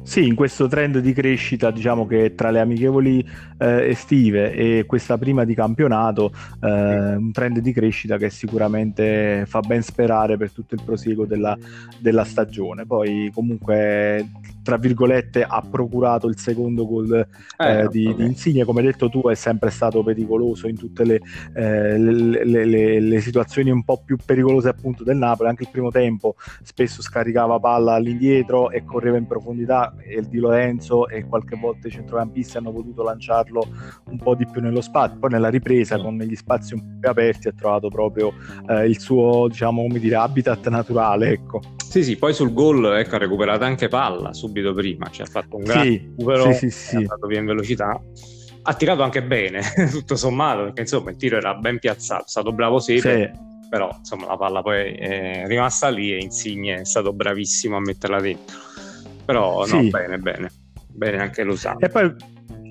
Sì, 0.04 0.28
in 0.28 0.36
questo 0.36 0.68
trend 0.68 1.00
di 1.00 1.14
crescita, 1.14 1.72
diciamo 1.72 2.06
che 2.06 2.36
tra 2.36 2.52
le 2.52 2.60
amichevoli 2.60 3.26
eh, 3.58 3.90
estive 3.90 4.54
e 4.54 4.84
questa 4.86 5.18
prima 5.18 5.46
di 5.46 5.56
campionato, 5.56 6.32
eh, 6.62 7.16
un 7.16 7.32
trend 7.32 7.60
di 7.60 7.72
crescita 7.72 8.18
che 8.18 8.30
sicuramente 8.30 9.46
fa 9.48 9.62
ben 9.62 9.82
sperare 9.82 10.36
per 10.36 10.52
tutto 10.52 10.76
il 10.76 10.82
proseguo 10.84 11.26
della, 11.26 11.58
della 11.98 12.26
stagione. 12.26 12.86
Poi 12.86 13.32
comunque 13.34 14.30
tra 14.64 14.78
virgolette 14.78 15.44
ha 15.44 15.62
procurato 15.62 16.28
il 16.28 16.40
secondo 16.40 16.88
gol 16.88 17.14
eh, 17.14 17.82
eh, 17.82 17.88
di, 17.90 18.14
di, 18.16 18.26
Insigne. 18.26 18.64
Come 18.64 18.80
hai 18.80 18.88
detto 18.88 19.10
tu 19.10 19.22
è 19.30 19.36
sempre 19.36 19.70
stato 19.70 20.02
pericoloso 20.04 20.68
in 20.68 20.78
tutte 20.78 21.04
le, 21.04 21.22
eh, 21.54 21.98
le, 21.98 22.66
le, 22.66 23.00
le, 23.00 23.22
situazioni 23.22 23.70
un 23.70 23.84
po' 23.84 24.02
più 24.04 24.18
pericolose 24.24 24.70
appunto 24.70 25.04
del 25.04 25.18
Napoli. 25.18 25.50
Anche 25.50 25.64
il 25.64 25.70
primo 25.70 25.92
tempo 25.92 26.36
spesso 26.64 27.02
scaricava 27.02 27.60
palla 27.60 27.94
all'indietro 27.94 28.72
e 28.72 28.84
correva 28.84 29.18
in 29.18 29.28
profondità 29.28 29.94
e 30.00 30.20
il 30.20 30.28
Di 30.28 30.40
Lorenzo 30.40 31.08
e 31.08 31.26
qualche 31.26 31.58
volta 31.58 31.88
i 31.88 31.92
centrocampisti 31.92 32.58
hanno 32.58 32.72
potuto 32.72 33.04
lanciarlo 33.04 33.68
un 34.10 34.18
po' 34.18 34.36
di 34.36 34.48
più 34.50 34.62
nello 34.62 34.82
spazio. 34.82 35.20
Poi 35.20 35.32
nella 35.32 35.50
ripresa 35.50 36.00
con 36.00 36.18
gli 36.18 36.36
spazi 36.36 36.74
un 36.74 36.80
po' 36.80 36.98
più 37.02 37.10
aperti 37.10 37.50
ha 37.50 37.54
trovato 37.54 37.90
proprio 37.90 38.34
eh, 38.70 38.88
il 38.88 39.00
suo 39.00 39.48
diciamo 39.50 39.82
come 39.82 40.00
dire 40.00 40.16
habitat 40.16 40.70
naturale 40.70 41.30
ecco. 41.30 41.62
Sì, 41.78 42.04
sì, 42.04 42.18
poi 42.18 42.34
sul 42.34 42.54
gol 42.54 42.98
ecco, 42.98 43.16
ha 43.16 43.20
recuperato 43.20 43.66
anche 43.66 43.88
palla 43.88 44.34
subito 44.34 44.53
prima, 44.74 45.10
ci 45.10 45.22
ha 45.22 45.26
fatto 45.26 45.58
un 45.58 45.64
grande 45.64 45.90
sì, 45.90 46.14
recupero, 46.16 46.54
sì, 46.54 46.70
sì, 46.70 46.70
sì. 46.70 46.96
è 46.96 46.98
andato 47.00 47.28
via 47.28 47.40
in 47.40 47.46
velocità. 47.46 48.02
Ha 48.66 48.74
tirato 48.76 49.02
anche 49.02 49.24
bene, 49.24 49.62
tutto 49.92 50.16
sommato, 50.16 50.64
perché 50.64 50.82
insomma 50.82 51.12
il 51.12 51.18
tiro 51.18 51.38
era 51.38 51.54
ben 51.56 51.80
piazzato, 51.80 52.26
è 52.26 52.30
stato 52.30 52.54
bravo 52.54 52.80
Sepe, 52.80 53.32
sì. 53.34 53.68
però 53.70 53.94
insomma 53.98 54.28
la 54.28 54.38
palla 54.38 54.62
poi 54.62 54.94
è 54.94 55.44
rimasta 55.48 55.90
lì 55.90 56.14
e 56.14 56.18
Insigne 56.18 56.82
è 56.82 56.86
stato 56.86 57.12
bravissimo 57.14 57.76
a 57.76 57.82
metterla 57.82 58.22
dentro. 58.22 58.58
Però 59.26 59.66
sì. 59.66 59.76
no, 59.76 59.90
bene, 59.90 60.18
bene. 60.18 60.52
Bene 60.88 61.18
anche 61.18 61.44
lo 61.44 61.56
sa. 61.56 61.76
E 61.80 61.90
poi 61.90 62.14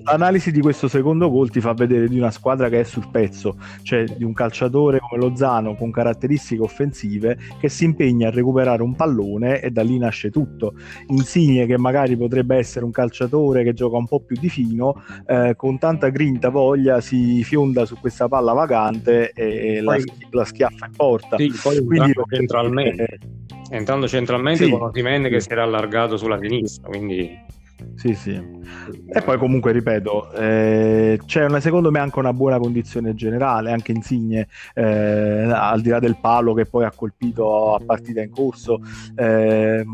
l'analisi 0.03 0.51
di 0.51 0.61
questo 0.61 0.87
secondo 0.87 1.29
gol 1.29 1.49
ti 1.49 1.61
fa 1.61 1.73
vedere 1.73 2.07
di 2.07 2.17
una 2.17 2.31
squadra 2.31 2.69
che 2.69 2.81
è 2.81 2.83
sul 2.83 3.07
pezzo, 3.09 3.57
cioè 3.83 4.03
di 4.03 4.23
un 4.23 4.33
calciatore 4.33 4.99
come 4.99 5.21
Lozano 5.21 5.75
con 5.75 5.91
caratteristiche 5.91 6.61
offensive 6.61 7.37
che 7.59 7.69
si 7.69 7.85
impegna 7.85 8.27
a 8.27 8.31
recuperare 8.31 8.83
un 8.83 8.95
pallone 8.95 9.61
e 9.61 9.71
da 9.71 9.83
lì 9.83 9.97
nasce 9.97 10.29
tutto. 10.29 10.73
Insigne 11.07 11.65
che 11.65 11.77
magari 11.77 12.17
potrebbe 12.17 12.57
essere 12.57 12.85
un 12.85 12.91
calciatore 12.91 13.63
che 13.63 13.73
gioca 13.73 13.97
un 13.97 14.07
po' 14.07 14.19
più 14.21 14.37
di 14.39 14.49
fino, 14.49 15.01
eh, 15.25 15.53
con 15.55 15.77
tanta 15.79 16.09
grinta 16.09 16.49
voglia 16.49 17.01
si 17.01 17.43
fionda 17.43 17.85
su 17.85 17.97
questa 17.99 18.27
palla 18.27 18.53
vagante 18.53 19.31
e 19.31 19.81
poi, 19.83 20.03
la, 20.05 20.13
la, 20.31 20.45
schiaffa 20.45 20.85
in 20.85 20.91
porta. 20.95 21.37
Sì, 21.37 21.51
poi 21.61 21.83
quindi 21.83 22.13
centralmente. 22.29 23.03
Eh, 23.03 23.75
entrando 23.75 24.07
centralmente 24.07 24.65
sì, 24.65 24.69
con 24.69 24.81
Osimene 24.81 25.29
che 25.29 25.39
si 25.39 25.51
era 25.51 25.63
allargato 25.63 26.17
sulla 26.17 26.37
sinistra, 26.39 26.89
quindi 26.89 27.61
sì, 27.95 28.13
sì. 28.13 28.31
E 28.31 29.21
poi 29.21 29.37
comunque, 29.37 29.71
ripeto, 29.71 30.31
eh, 30.33 31.19
c'è 31.25 31.45
una, 31.45 31.59
secondo 31.59 31.91
me 31.91 31.99
anche 31.99 32.19
una 32.19 32.33
buona 32.33 32.57
condizione 32.57 33.13
generale, 33.13 33.71
anche 33.71 33.91
Insigne, 33.91 34.47
eh, 34.73 34.83
al 34.83 35.81
di 35.81 35.89
là 35.89 35.99
del 35.99 36.17
palo 36.19 36.53
che 36.53 36.65
poi 36.65 36.85
ha 36.85 36.91
colpito 36.95 37.75
a 37.75 37.79
partita 37.85 38.21
in 38.21 38.29
corso, 38.29 38.81
eh, 39.15 39.85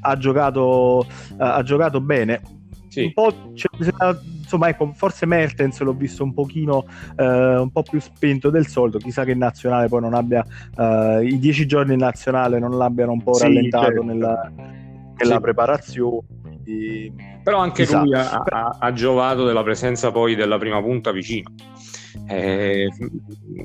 ha, 0.00 0.16
giocato, 0.18 1.06
ha 1.38 1.62
giocato 1.62 2.00
bene. 2.00 2.40
Sì. 2.88 3.04
Un 3.04 3.12
po' 3.12 3.32
insomma, 4.46 4.68
ecco, 4.68 4.92
forse 4.94 5.26
Mertens 5.26 5.80
l'ho 5.80 5.92
visto 5.92 6.22
un 6.22 6.32
pochino 6.32 6.86
eh, 7.16 7.58
un 7.58 7.70
po' 7.70 7.82
più 7.82 8.00
spento 8.00 8.48
del 8.48 8.66
solito. 8.68 8.98
Chissà 8.98 9.24
che 9.24 9.32
in 9.32 9.38
nazionale 9.38 9.88
poi 9.88 10.00
non 10.00 10.14
abbia 10.14 10.44
eh, 10.78 11.24
i 11.24 11.38
dieci 11.38 11.66
giorni 11.66 11.92
in 11.94 11.98
nazionale 11.98 12.58
non 12.58 12.78
l'abbiano 12.78 13.12
un 13.12 13.22
po' 13.22 13.34
sì, 13.34 13.42
rallentato 13.42 13.86
certo. 13.86 14.02
nella, 14.02 14.50
nella 14.54 15.34
sì. 15.34 15.40
preparazione. 15.40 16.45
Quindi, 16.66 17.12
Però 17.44 17.58
anche 17.58 17.84
chissà. 17.84 18.02
lui 18.02 18.12
ha, 18.12 18.42
ha, 18.44 18.76
ha, 18.80 18.92
giovato 18.92 19.44
della 19.44 19.62
presenza 19.62 20.10
poi 20.10 20.34
della 20.34 20.58
prima 20.58 20.82
punta 20.82 21.12
vicino. 21.12 21.54
Eh, 22.28 22.88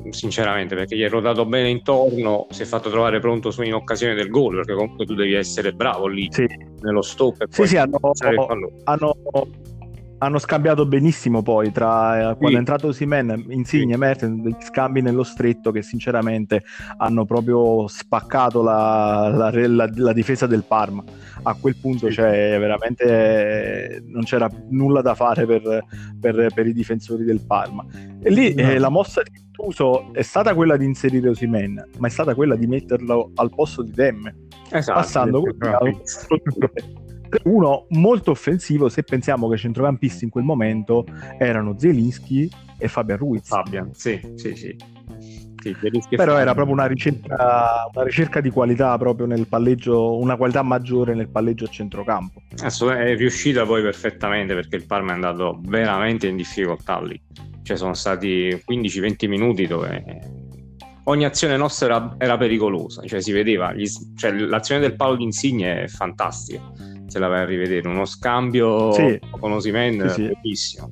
sinceramente, 0.10 0.76
perché 0.76 0.96
gli 0.96 1.02
è 1.02 1.10
rotato 1.10 1.46
bene 1.46 1.70
intorno, 1.70 2.46
si 2.52 2.62
è 2.62 2.66
fatto 2.66 2.92
trovare 2.92 3.20
pronto 3.20 3.50
su 3.50 3.64
in 3.64 3.74
occasione 3.74 4.14
del 4.14 4.30
gol, 4.30 4.58
perché 4.58 4.76
comunque 4.76 5.06
tu 5.06 5.16
devi 5.16 5.34
essere 5.34 5.74
bravo 5.74 6.06
lì 6.06 6.28
sì. 6.30 6.46
nello 6.82 7.02
stop. 7.02 7.42
E 7.42 7.48
sì, 7.50 7.66
sì, 7.66 7.78
hanno, 7.78 7.98
hanno, 8.84 9.16
hanno 10.24 10.38
scambiato 10.38 10.86
benissimo 10.86 11.42
poi 11.42 11.72
tra 11.72 12.32
eh, 12.32 12.36
quando 12.36 12.50
sì. 12.50 12.54
è 12.54 12.58
entrato 12.58 12.92
Simen, 12.92 13.46
Insigne 13.50 13.96
e 13.96 13.98
Mertens, 13.98 14.42
degli 14.42 14.56
scambi 14.60 15.02
nello 15.02 15.24
stretto 15.24 15.72
che 15.72 15.82
sinceramente 15.82 16.64
hanno 16.98 17.26
proprio 17.26 17.88
spaccato 17.88 18.62
la, 18.62 19.32
la, 19.34 19.68
la, 19.68 19.90
la 19.94 20.14
difesa 20.14 20.46
del 20.46 20.64
Parma. 20.64 21.04
A 21.44 21.56
quel 21.60 21.76
punto 21.76 22.08
sì. 22.08 22.14
cioè, 22.14 22.58
veramente 22.60 24.04
non 24.06 24.24
c'era 24.24 24.48
nulla 24.70 25.02
da 25.02 25.16
fare 25.16 25.48
per, 25.48 25.86
per, 26.20 26.48
per 26.54 26.68
i 26.68 26.74
difensori 26.74 27.24
del 27.24 27.42
Parma. 27.42 27.84
E 28.22 28.30
lì 28.30 28.54
no. 28.54 28.62
eh, 28.62 28.78
la 28.78 28.90
mossa 28.90 29.24
di 29.24 29.50
Tuso 29.52 30.14
è 30.14 30.22
stata 30.22 30.54
quella 30.54 30.78
di 30.78 30.86
inserire 30.86 31.30
Osimen, 31.30 31.84
ma 31.98 32.08
è 32.08 32.12
stata 32.12 32.36
quella 32.36 32.56
di 32.56 32.68
metterlo 32.68 33.32
al 33.36 33.50
posto 33.50 33.82
di 33.82 33.92
Demme. 33.92 34.36
Esatto, 34.70 35.00
passando 35.00 35.44
uno 37.44 37.86
molto 37.90 38.32
offensivo 38.32 38.90
se 38.90 39.04
pensiamo 39.04 39.48
che 39.48 39.56
i 39.56 39.60
centrocampisti 39.60 40.24
in 40.26 40.30
quel 40.30 40.44
momento 40.44 41.06
erano 41.38 41.76
Zelinski 41.78 42.50
e 42.78 42.88
Fabian 42.88 43.18
Ruiz. 43.18 43.48
Fabian, 43.48 43.94
sì, 43.94 44.20
sì, 44.36 44.56
sì. 44.56 44.76
sì 45.62 45.76
Però 46.16 46.38
era 46.38 46.54
proprio 46.54 46.74
una 46.74 46.88
ricerca, 46.88 47.90
una 47.94 48.04
ricerca, 48.04 48.42
di 48.42 48.50
qualità 48.50 48.98
proprio 48.98 49.28
nel 49.28 49.48
palleggio, 49.48 50.18
una 50.18 50.36
qualità 50.36 50.62
maggiore 50.64 51.14
nel 51.14 51.30
palleggio 51.30 51.66
a 51.66 51.70
centrocampo. 51.70 52.42
È 52.56 53.16
riuscita 53.16 53.66
poi 53.66 53.82
perfettamente 53.82 54.54
perché 54.54 54.76
il 54.76 54.86
Parma 54.86 55.12
è 55.12 55.16
andato 55.16 55.60
veramente 55.64 56.28
in 56.28 56.36
difficoltà 56.36 57.00
lì. 57.02 57.22
Cioè 57.64 57.78
sono 57.78 57.94
stati 57.94 58.50
15-20 58.68 59.28
minuti 59.28 59.68
dove 59.68 60.04
ogni 61.06 61.26
azione 61.26 61.58
nostra 61.58 61.86
era, 61.86 62.16
era 62.18 62.38
pericolosa, 62.38 63.04
cioè 63.06 63.22
si 63.22 63.32
vedeva, 63.32 63.74
gli, 63.74 63.86
cioè, 64.16 64.32
l'azione 64.32 64.82
del 64.82 64.96
palo 64.96 65.16
di 65.16 65.24
Insigne 65.24 65.84
è 65.84 65.88
fantastica 65.88 66.62
se 67.12 67.20
la 67.20 67.28
vai 67.28 67.42
a 67.42 67.46
rivedere, 67.46 67.90
uno 67.90 68.06
scambio 68.06 68.94
sì. 68.94 69.20
con 69.38 69.52
Osimen 69.52 70.10
sì, 70.12 70.32
bellissimo. 70.34 70.90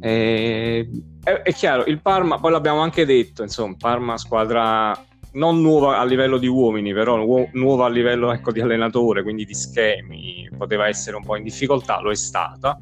E, 0.00 0.88
è, 1.24 1.30
è, 1.30 1.52
chiaro, 1.52 1.84
il 1.86 2.00
Parma, 2.00 2.38
poi 2.38 2.52
l'abbiamo 2.52 2.78
anche 2.78 3.04
detto, 3.04 3.42
insomma, 3.42 3.74
Parma 3.76 4.16
squadra 4.18 4.96
non 5.32 5.60
nuova 5.60 5.98
a 5.98 6.04
livello 6.04 6.38
di 6.38 6.46
uomini, 6.46 6.92
però 6.92 7.16
nu- 7.16 7.48
nuova 7.54 7.86
a 7.86 7.88
livello 7.88 8.32
ecco, 8.32 8.52
di 8.52 8.60
allenatore, 8.60 9.24
quindi 9.24 9.44
di 9.44 9.52
schemi, 9.52 10.48
poteva 10.56 10.86
essere 10.86 11.16
un 11.16 11.24
po' 11.24 11.34
in 11.34 11.42
difficoltà, 11.42 12.00
lo 12.00 12.12
è 12.12 12.14
stata 12.14 12.80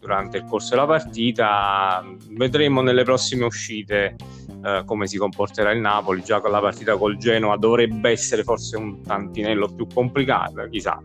durante 0.00 0.38
il 0.38 0.46
corso 0.46 0.70
della 0.70 0.86
partita. 0.86 2.04
Vedremo 2.30 2.82
nelle 2.82 3.04
prossime 3.04 3.44
uscite 3.44 4.16
eh, 4.64 4.82
come 4.84 5.06
si 5.06 5.16
comporterà 5.16 5.70
il 5.70 5.80
Napoli. 5.80 6.24
Già 6.24 6.40
con 6.40 6.50
la 6.50 6.60
partita 6.60 6.96
col 6.96 7.16
Genoa 7.18 7.56
dovrebbe 7.56 8.10
essere 8.10 8.42
forse 8.42 8.76
un 8.76 9.00
tantinello 9.00 9.68
più 9.68 9.86
complicata, 9.86 10.66
chissà, 10.68 11.00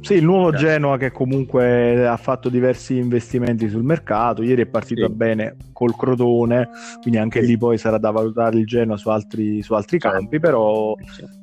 sì, 0.00 0.14
il 0.14 0.24
nuovo 0.24 0.52
Genoa 0.52 0.96
che 0.96 1.10
comunque 1.10 2.06
ha 2.06 2.16
fatto 2.16 2.48
diversi 2.48 2.96
investimenti 2.96 3.68
sul 3.68 3.82
mercato, 3.82 4.42
ieri 4.42 4.62
è 4.62 4.66
partito 4.66 5.06
sì. 5.06 5.12
bene 5.12 5.56
col 5.72 5.96
Crotone, 5.96 6.68
quindi 7.00 7.18
anche 7.18 7.40
sì. 7.40 7.46
lì 7.46 7.56
poi 7.56 7.78
sarà 7.78 7.98
da 7.98 8.10
valutare 8.10 8.58
il 8.58 8.66
Genoa 8.66 8.96
su 8.96 9.08
altri, 9.08 9.62
su 9.62 9.74
altri 9.74 9.98
campi, 9.98 10.40
però 10.40 10.94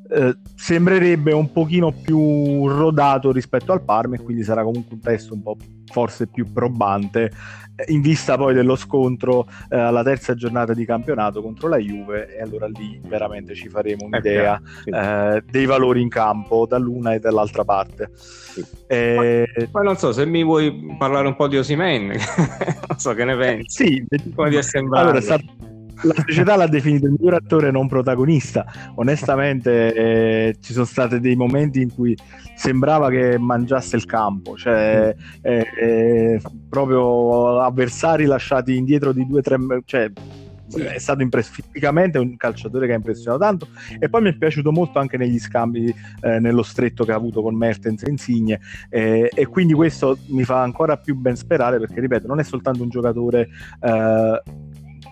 eh, 0.10 0.38
sembrerebbe 0.56 1.34
un 1.34 1.52
pochino 1.52 1.92
più 1.92 2.68
rodato 2.68 3.32
rispetto 3.32 3.72
al 3.72 3.84
Parma 3.84 4.16
e 4.16 4.22
quindi 4.22 4.44
sarà 4.44 4.64
comunque 4.64 4.96
un 4.96 5.02
testo 5.02 5.34
un 5.34 5.42
po' 5.42 5.58
forse 5.86 6.28
più 6.28 6.52
probante 6.52 7.32
in 7.88 8.02
vista 8.02 8.38
poi 8.38 8.54
dello 8.54 8.76
scontro 8.76 9.48
eh, 9.70 9.78
alla 9.78 10.04
terza 10.04 10.36
giornata 10.36 10.74
di 10.74 10.86
campionato 10.86 11.42
contro 11.42 11.68
la 11.68 11.78
Juve 11.78 12.36
e 12.36 12.42
allora 12.42 12.68
lì 12.68 13.00
veramente 13.06 13.56
ci 13.56 13.70
faremo 13.70 14.06
un'idea 14.06 14.62
eh, 14.86 15.44
dei 15.50 15.66
valori 15.66 16.02
in 16.02 16.10
campo 16.10 16.66
dall'una 16.66 17.14
e 17.14 17.20
dall'altra 17.20 17.64
parte. 17.64 18.12
Sì. 18.16 18.66
E... 18.88 19.48
Poi, 19.54 19.68
poi, 19.68 19.84
non 19.84 19.98
so 19.98 20.12
se 20.12 20.26
mi 20.26 20.44
vuoi 20.44 20.96
parlare 20.98 21.28
un 21.28 21.36
po' 21.36 21.48
di 21.48 21.58
Osimen, 21.58 22.08
non 22.88 22.98
so 22.98 23.14
che 23.14 23.26
ne 23.26 23.36
pensi. 23.36 23.86
Sì, 23.86 24.08
come 24.36 24.50
ti 24.50 24.58
è 24.58 24.62
sembrato. 24.62 25.10
Allora, 25.10 25.22
la 26.04 26.14
società 26.26 26.56
l'ha 26.56 26.68
definito 26.68 27.06
il 27.06 27.14
miglior 27.14 27.36
attore 27.36 27.72
non 27.72 27.88
protagonista. 27.88 28.66
Onestamente, 28.96 29.94
eh, 29.94 30.58
ci 30.60 30.74
sono 30.74 30.86
stati 30.86 31.20
dei 31.20 31.36
momenti 31.36 31.82
in 31.82 31.94
cui 31.94 32.16
sembrava 32.56 33.10
che 33.10 33.38
mangiasse 33.38 33.96
il 33.96 34.06
campo, 34.06 34.56
cioè 34.56 35.14
eh, 35.42 35.68
eh, 35.80 36.42
proprio 36.70 37.60
avversari 37.62 38.26
lasciati 38.26 38.76
indietro 38.76 39.12
di 39.12 39.26
due 39.26 39.40
o 39.40 39.42
tre. 39.42 39.58
Cioè, 39.86 40.12
è 40.72 41.00
stato 41.00 41.28
fisicamente 41.42 42.20
un 42.20 42.38
calciatore 42.38 42.86
che 42.86 42.94
ha 42.94 42.96
impressionato 42.96 43.42
tanto 43.42 43.68
e 43.98 44.08
poi 44.08 44.22
mi 44.22 44.30
è 44.30 44.38
piaciuto 44.38 44.72
molto 44.72 45.00
anche 45.00 45.18
negli 45.18 45.40
scambi 45.40 45.92
eh, 46.22 46.40
nello 46.40 46.62
stretto 46.62 47.06
che 47.06 47.12
ha 47.12 47.16
avuto 47.16 47.42
con 47.42 47.56
Mertens 47.56 48.04
e 48.04 48.10
Insigne 48.12 48.60
eh, 48.90 49.32
e 49.34 49.48
quindi 49.48 49.74
questo 49.74 50.20
mi 50.28 50.44
fa 50.44 50.62
ancora 50.62 50.98
più 50.98 51.16
ben 51.16 51.36
sperare 51.36 51.80
perché 51.80 52.00
ripeto 52.00 52.28
non 52.28 52.40
è 52.40 52.44
soltanto 52.44 52.84
un 52.84 52.90
giocatore 52.90 53.48
eh, 53.82 54.42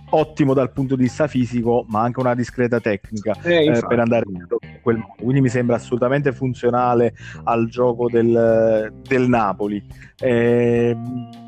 ottimo 0.09 0.53
dal 0.53 0.71
punto 0.71 0.95
di 0.95 1.03
vista 1.03 1.27
fisico, 1.27 1.85
ma 1.89 2.01
anche 2.01 2.19
una 2.19 2.35
discreta 2.35 2.79
tecnica 2.79 3.35
eh, 3.43 3.65
eh, 3.65 3.81
per 3.87 3.99
andare 3.99 4.25
in 4.27 4.45
quel 4.81 4.97
modo. 4.97 5.15
Quindi 5.17 5.41
mi 5.41 5.49
sembra 5.49 5.75
assolutamente 5.75 6.31
funzionale 6.31 7.13
al 7.43 7.67
gioco 7.67 8.09
del, 8.09 8.93
del 9.01 9.27
Napoli. 9.27 9.83
Eh, 10.19 10.95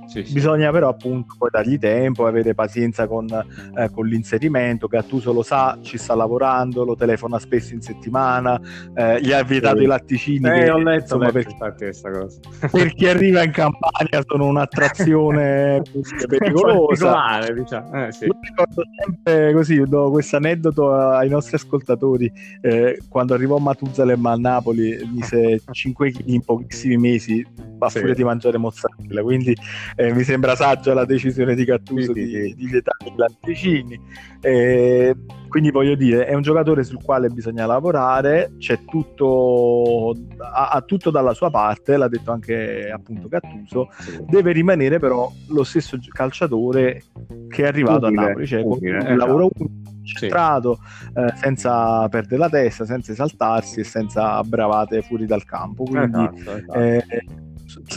sì, 0.09 0.25
sì. 0.25 0.33
Bisogna 0.33 0.71
però 0.71 0.89
appunto 0.89 1.35
poi 1.37 1.49
dargli 1.51 1.77
tempo, 1.77 2.25
avere 2.25 2.55
pazienza 2.55 3.05
con, 3.05 3.27
eh, 3.29 3.91
con, 3.91 4.07
l'inserimento. 4.07 4.87
Gattuso 4.87 5.31
lo 5.31 5.43
sa, 5.43 5.77
ci 5.81 5.99
sta 5.99 6.15
lavorando, 6.15 6.83
lo 6.83 6.95
telefona 6.95 7.37
spesso 7.37 7.75
in 7.75 7.81
settimana, 7.81 8.59
eh, 8.95 9.21
gli 9.21 9.31
ha 9.31 9.43
vietato 9.43 9.77
sì. 9.77 9.83
i 9.83 9.85
latticini. 9.85 10.49
Eh, 10.49 10.63
che, 10.63 10.69
ho 10.71 10.79
letto, 10.79 11.01
insomma, 11.01 11.31
per, 11.31 11.45
questa 11.45 12.09
cosa. 12.09 12.39
per 12.71 12.93
chi 12.95 13.07
arriva 13.07 13.43
in 13.43 13.51
campagna 13.51 14.23
sono 14.25 14.47
un'attrazione 14.47 15.83
pericolosa. 16.27 17.47
Diciamo. 17.53 18.07
Eh, 18.07 18.11
sì. 18.11 18.25
ricordo 18.25 18.83
sempre 19.03 19.53
così, 19.53 19.83
do 19.83 20.09
questo 20.09 20.37
aneddoto 20.37 20.91
ai 20.91 21.29
nostri 21.29 21.55
ascoltatori. 21.55 22.31
Eh, 22.61 22.99
quando 23.07 23.35
arrivò 23.35 23.57
Matuzalem 23.57 24.25
a 24.25 24.35
Napoli 24.35 25.07
mise 25.13 25.61
5 25.69 26.11
kg 26.11 26.21
in 26.25 26.41
pochissimi 26.41 26.97
mesi 26.97 27.45
a 27.77 27.89
furia 27.89 28.13
di 28.13 28.23
mangiare 28.23 28.57
mozzarella, 28.57 29.21
quindi 29.21 29.55
eh, 29.99 30.13
mi 30.13 30.23
sembra 30.23 30.55
saggia 30.55 30.93
la 30.93 31.03
decisione 31.03 31.55
di 31.55 31.65
Cattuso 31.65 32.13
sì, 32.13 32.23
di, 32.23 32.55
di, 32.55 32.67
vietare 32.67 33.05
i 33.05 33.13
latticini. 33.17 33.99
Eh, 34.39 35.13
quindi 35.49 35.71
voglio 35.71 35.95
dire, 35.95 36.25
è 36.25 36.33
un 36.35 36.41
giocatore 36.41 36.85
sul 36.85 37.03
quale 37.03 37.27
bisogna 37.27 37.65
lavorare, 37.65 38.53
c'è 38.59 38.85
tutto, 38.85 40.15
ha, 40.37 40.69
ha, 40.69 40.81
tutto 40.83 41.09
dalla 41.09 41.33
sua 41.33 41.49
parte, 41.49 41.97
l'ha 41.97 42.07
detto 42.07 42.31
anche 42.31 42.89
appunto 42.89 43.27
Gattuso, 43.27 43.89
deve 44.25 44.53
rimanere 44.53 44.99
però 44.99 45.29
lo 45.49 45.63
stesso 45.65 45.97
calciatore 46.13 47.03
che 47.49 47.63
è 47.63 47.67
arrivato 47.67 48.05
utile, 48.05 48.21
a 48.21 48.25
Napoli, 48.27 48.47
cioè 48.47 48.61
utile, 48.63 48.99
un, 48.99 49.05
un 49.05 49.17
lavoro 49.17 49.49
esatto. 49.53 49.71
concentrato, 49.97 50.79
sì. 50.81 51.19
eh, 51.19 51.33
senza 51.35 52.07
perdere 52.07 52.37
la 52.37 52.49
testa, 52.49 52.85
senza 52.85 53.11
esaltarsi 53.11 53.81
e 53.81 53.83
senza 53.83 54.41
bravate 54.43 55.01
fuori 55.01 55.25
dal 55.25 55.43
campo. 55.43 55.83
Quindi 55.83 56.07
esatto, 56.07 56.55
esatto. 56.55 56.73
Eh, 56.79 57.03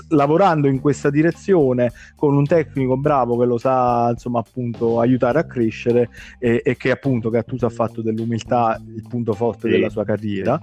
lavorando 0.09 0.69
in 0.69 0.81
questa 0.81 1.11
direzione 1.11 1.93
con 2.15 2.37
un 2.37 2.45
tecnico 2.45 2.97
bravo 2.97 3.39
che 3.39 3.47
lo 3.47 3.59
sa 3.59 4.11
insomma 4.11 4.41
appunto 4.41 5.01
aiutare 5.01 5.39
a 5.39 5.45
crescere 5.45 6.09
e, 6.39 6.63
e 6.65 6.77
che 6.77 6.91
appunto 6.91 7.31
Gattuso 7.31 7.67
ha 7.67 7.71
fatto 7.71 8.03
dell'umiltà 8.03 8.81
il 8.95 9.07
punto 9.09 9.33
forte 9.33 9.69
sì. 9.69 9.75
della 9.75 9.89
sua 9.89 10.05
carriera. 10.05 10.61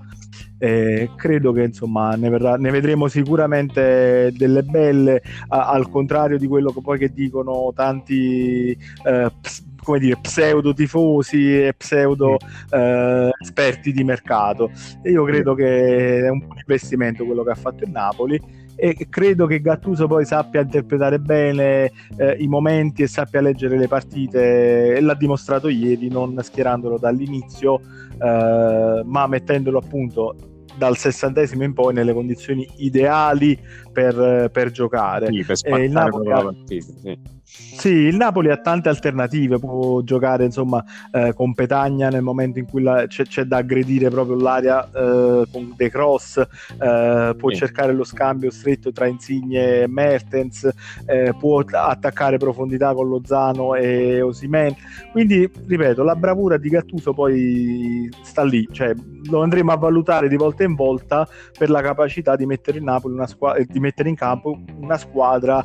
Eh, 0.61 1.11
credo 1.15 1.53
che 1.53 1.63
insomma 1.63 2.15
ne, 2.15 2.29
verrà, 2.29 2.57
ne, 2.57 2.69
vedremo 2.69 3.07
sicuramente 3.07 4.33
delle 4.35 4.63
belle 4.63 5.21
a, 5.47 5.69
al 5.69 5.89
contrario 5.89 6.37
di 6.37 6.47
quello 6.47 6.71
che 6.71 6.81
poi 6.81 6.97
che 6.97 7.13
dicono 7.13 7.71
tanti 7.73 8.71
eh, 8.71 9.31
ps- 9.39 9.67
come 9.81 9.99
dire, 9.99 10.17
pseudo 10.21 10.73
tifosi 10.73 11.65
e 11.65 11.73
pseudo 11.75 12.37
eh, 12.71 13.29
esperti 13.39 13.91
di 13.91 14.03
mercato. 14.03 14.71
E 15.01 15.11
io 15.11 15.23
credo 15.23 15.55
che 15.55 16.25
è 16.25 16.29
un 16.29 16.45
investimento 16.55 17.25
quello 17.25 17.43
che 17.43 17.51
ha 17.51 17.55
fatto 17.55 17.83
il 17.83 17.91
Napoli 17.91 18.39
e 18.79 19.07
credo 19.09 19.45
che 19.45 19.59
Gattuso 19.59 20.07
poi 20.07 20.25
sappia 20.25 20.61
interpretare 20.61 21.19
bene 21.19 21.91
eh, 22.17 22.35
i 22.39 22.47
momenti 22.47 23.03
e 23.03 23.07
sappia 23.07 23.41
leggere 23.41 23.77
le 23.77 23.87
partite 23.87 24.95
e 24.95 25.01
l'ha 25.01 25.15
dimostrato 25.15 25.67
ieri 25.67 26.07
non 26.07 26.39
schierandolo 26.41 26.97
dall'inizio 26.97 27.81
eh, 28.21 29.01
ma 29.03 29.27
mettendolo 29.27 29.79
appunto 29.79 30.35
dal 30.77 30.95
sessantesimo 30.95 31.63
in 31.63 31.73
poi 31.73 31.93
nelle 31.93 32.13
condizioni 32.13 32.67
ideali 32.77 33.59
per, 33.91 34.49
per 34.51 34.71
giocare. 34.71 35.27
Sì, 35.27 35.43
per 35.43 35.57
e 35.61 35.83
il 35.83 35.91
Napoli 35.91 36.31
ha... 36.31 36.41
partita, 36.41 36.93
sì. 37.01 37.19
Sì. 37.49 37.89
il 37.89 38.15
Napoli 38.15 38.49
ha 38.51 38.57
tante 38.57 38.89
alternative, 38.89 39.57
può 39.57 40.01
giocare 40.01 40.45
insomma 40.45 40.83
eh, 41.11 41.33
con 41.33 41.53
Petagna 41.53 42.09
nel 42.09 42.21
momento 42.21 42.59
in 42.59 42.65
cui 42.65 42.81
la... 42.83 43.07
c'è, 43.07 43.25
c'è, 43.25 43.43
da 43.43 43.57
aggredire 43.57 44.09
proprio 44.09 44.35
l'area 44.35 44.85
eh, 44.85 45.45
con 45.51 45.73
De 45.75 45.89
Cross, 45.89 46.37
eh, 46.37 47.35
può 47.37 47.49
sì. 47.49 47.55
cercare 47.55 47.93
lo 47.93 48.03
scambio 48.03 48.51
stretto 48.51 48.91
tra 48.91 49.07
Insigne 49.07 49.81
e 49.81 49.87
Mertens, 49.87 50.69
eh, 51.05 51.33
può 51.37 51.59
attaccare 51.59 52.37
profondità 52.37 52.93
con 52.93 53.07
Lozano 53.07 53.73
e 53.75 54.21
Osimen. 54.21 54.75
Quindi, 55.11 55.49
ripeto, 55.67 56.03
la 56.03 56.15
bravura 56.15 56.57
di 56.57 56.69
Gattuso 56.69 57.13
poi 57.13 58.09
sta 58.21 58.43
lì, 58.43 58.67
cioè 58.71 58.93
lo 59.29 59.41
andremo 59.41 59.71
a 59.71 59.77
valutare 59.77 60.27
di 60.29 60.35
volta 60.35 60.63
in 60.63 60.75
volta 60.75 61.27
per 61.57 61.69
la 61.69 61.81
capacità 61.81 62.35
di 62.35 62.45
mettere 62.45 62.77
in 62.77 62.85
Napoli 62.85 63.13
una 63.15 63.27
squadra 63.27 63.63
di 63.67 63.79
mettere 63.79 64.09
in 64.09 64.15
campo 64.15 64.59
una 64.79 64.97
squadra 64.97 65.63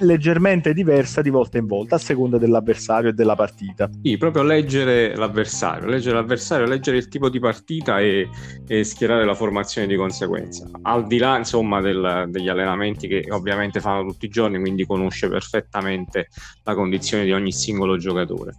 leggermente 0.00 0.72
diversa 0.72 1.22
di 1.22 1.30
volta 1.30 1.58
in 1.58 1.66
volta 1.66 1.96
a 1.96 1.98
seconda 1.98 2.38
dell'avversario 2.38 3.10
e 3.10 3.12
della 3.12 3.34
partita. 3.34 3.88
Sì, 4.02 4.16
proprio 4.16 4.42
leggere 4.42 5.16
l'avversario, 5.16 5.88
leggere 5.88 6.16
l'avversario, 6.16 6.66
leggere 6.66 6.98
il 6.98 7.08
tipo 7.08 7.28
di 7.28 7.38
partita 7.38 7.98
e, 8.00 8.28
e 8.66 8.84
schierare 8.84 9.24
la 9.24 9.34
formazione 9.34 9.86
di 9.86 9.96
conseguenza. 9.96 10.68
Al 10.82 11.06
di 11.06 11.18
là, 11.18 11.36
insomma, 11.36 11.80
del, 11.80 12.26
degli 12.28 12.48
allenamenti 12.48 13.08
che 13.08 13.26
ovviamente 13.30 13.80
fanno 13.80 14.04
tutti 14.04 14.26
i 14.26 14.30
giorni, 14.30 14.58
quindi 14.58 14.86
conosce 14.86 15.28
perfettamente 15.28 16.28
la 16.64 16.74
condizione 16.74 17.24
di 17.24 17.32
ogni 17.32 17.52
singolo 17.52 17.96
giocatore 17.96 18.54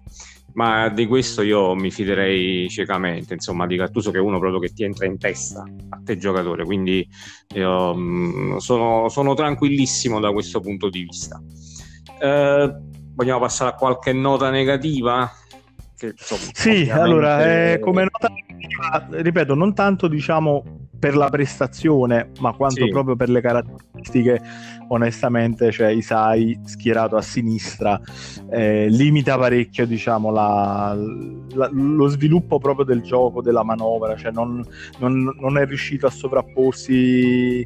ma 0.59 0.89
di 0.89 1.07
questo 1.07 1.41
io 1.41 1.73
mi 1.73 1.89
fiderei 1.89 2.67
ciecamente, 2.67 3.33
insomma, 3.33 3.65
di 3.65 3.77
Gattuso 3.77 4.11
che 4.11 4.17
è 4.17 4.21
uno 4.21 4.39
proprio 4.39 4.59
che 4.59 4.73
ti 4.73 4.83
entra 4.83 5.05
in 5.05 5.17
testa 5.17 5.61
a 5.61 6.01
te 6.03 6.17
giocatore, 6.17 6.65
quindi 6.65 7.07
io, 7.55 7.95
mm, 7.95 8.57
sono, 8.57 9.07
sono, 9.07 9.33
tranquillissimo 9.35 10.19
da 10.19 10.33
questo 10.33 10.59
punto 10.59 10.89
di 10.89 11.03
vista. 11.03 11.41
Eh, 12.19 12.75
vogliamo 13.15 13.39
passare 13.39 13.69
a 13.71 13.73
qualche 13.75 14.11
nota 14.11 14.49
negativa? 14.49 15.31
Che, 15.95 16.07
insomma, 16.07 16.51
sì, 16.51 16.69
ovviamente... 16.69 16.91
allora, 16.91 17.71
eh, 17.71 17.79
come 17.79 18.03
nota 18.03 18.27
negativa, 18.27 19.07
ripeto, 19.11 19.55
non 19.55 19.73
tanto 19.73 20.09
diciamo 20.09 20.88
per 20.99 21.15
la 21.15 21.29
prestazione, 21.29 22.31
ma 22.39 22.53
quanto 22.53 22.83
sì. 22.83 22.91
proprio 22.91 23.15
per 23.15 23.29
le 23.29 23.41
caratteristiche, 23.41 24.41
onestamente, 24.89 25.71
cioè 25.71 25.87
Isai 25.87 26.59
schierato 26.65 27.15
a 27.15 27.21
sinistra 27.21 27.99
eh, 28.51 28.87
limita 28.89 29.37
parecchio, 29.37 29.87
diciamo, 29.87 30.29
la, 30.31 30.95
la, 31.53 31.69
lo 31.71 32.07
sviluppo 32.07 32.59
proprio 32.59 32.85
del 32.85 33.01
gioco, 33.01 33.41
della 33.41 33.63
manovra, 33.63 34.17
cioè 34.17 34.31
non, 34.31 34.63
non, 34.99 35.33
non 35.39 35.57
è 35.57 35.65
riuscito 35.65 36.05
a 36.05 36.11
sovrapporsi 36.11 37.65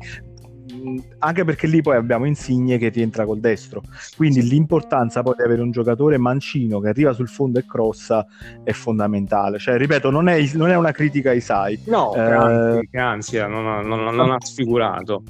anche 1.20 1.44
perché 1.44 1.68
lì 1.68 1.82
poi 1.82 1.96
abbiamo 1.96 2.26
Insigne 2.26 2.78
che 2.78 2.90
rientra 2.90 3.26
col 3.26 3.40
destro. 3.40 3.82
Quindi 4.16 4.42
l'importanza 4.42 5.22
poi 5.22 5.36
di 5.38 5.44
avere 5.44 5.62
un 5.62 5.72
giocatore 5.72 6.18
mancino 6.18 6.80
che 6.80 6.90
arriva 6.90 7.14
sul 7.14 7.28
fondo 7.28 7.60
e 7.60 7.66
crossa 7.66 8.26
è 8.64 8.72
fondamentale. 8.72 9.60
Cioè 9.60 9.78
ripeto 9.78 10.10
non 10.10 10.28
è, 10.30 10.40
non 10.54 10.70
è 10.70 10.76
una 10.76 10.92
critica 10.92 11.32
ai 11.32 11.42
Sai. 11.42 11.80
No 11.86 12.14
eh, 12.14 12.88
che 12.90 12.98
ansia 12.98 13.48
non, 13.48 13.68
ha, 13.68 13.82
non, 13.82 14.16
non 14.16 14.32
ha 14.32 14.38
sfigurato. 14.40 15.24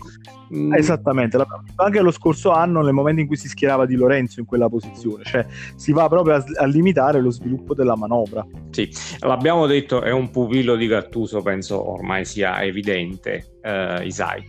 Mm. 0.53 0.73
Esattamente, 0.73 1.43
anche 1.75 2.01
lo 2.01 2.11
scorso 2.11 2.51
anno 2.51 2.83
nel 2.83 2.93
momento 2.93 3.21
in 3.21 3.27
cui 3.27 3.37
si 3.37 3.47
schierava 3.47 3.87
Di 3.87 3.95
Lorenzo 3.95 4.39
in 4.39 4.45
quella 4.45 4.69
posizione, 4.69 5.23
cioè 5.23 5.45
si 5.75 5.91
va 5.91 6.07
proprio 6.07 6.35
a, 6.35 6.43
a 6.57 6.65
limitare 6.65 7.21
lo 7.21 7.31
sviluppo 7.31 7.73
della 7.73 7.95
manovra. 7.95 8.45
Sì, 8.69 8.87
l'abbiamo 9.21 9.65
detto, 9.65 10.01
è 10.01 10.11
un 10.11 10.29
pupillo 10.29 10.75
di 10.75 10.85
Gattuso, 10.85 11.41
penso 11.41 11.91
ormai 11.91 12.23
sia 12.25 12.61
evidente, 12.61 13.52
eh, 13.63 14.05
Isai. 14.05 14.43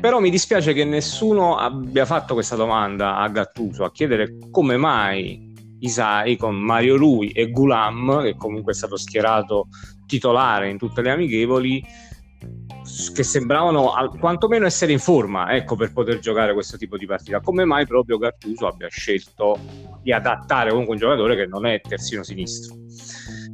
Però 0.00 0.18
mi 0.20 0.30
dispiace 0.30 0.72
che 0.72 0.84
nessuno 0.84 1.56
abbia 1.56 2.06
fatto 2.06 2.34
questa 2.34 2.56
domanda 2.56 3.18
a 3.18 3.28
Gattuso, 3.28 3.84
a 3.84 3.92
chiedere 3.92 4.38
come 4.50 4.76
mai 4.76 5.52
Isai 5.80 6.36
con 6.36 6.56
Mario 6.56 6.96
Rui 6.96 7.28
e 7.30 7.50
Gulam, 7.50 8.22
che 8.22 8.36
comunque 8.36 8.72
è 8.72 8.74
stato 8.74 8.96
schierato 8.96 9.68
titolare 10.06 10.70
in 10.70 10.78
tutte 10.78 11.02
le 11.02 11.10
amichevoli, 11.10 11.84
che 13.14 13.22
sembravano 13.22 13.92
al, 13.92 14.18
quantomeno 14.18 14.66
essere 14.66 14.92
in 14.92 14.98
forma 14.98 15.54
ecco, 15.54 15.74
per 15.74 15.92
poter 15.92 16.18
giocare 16.18 16.52
questo 16.52 16.76
tipo 16.76 16.96
di 16.96 17.06
partita. 17.06 17.40
Come 17.40 17.64
mai 17.64 17.86
proprio 17.86 18.18
Gattuso 18.18 18.66
abbia 18.66 18.88
scelto 18.88 19.58
di 20.02 20.12
adattare 20.12 20.70
comunque 20.70 20.94
un 20.94 21.00
giocatore 21.00 21.36
che 21.36 21.46
non 21.46 21.66
è 21.66 21.80
terzino 21.80 22.22
sinistro? 22.22 22.76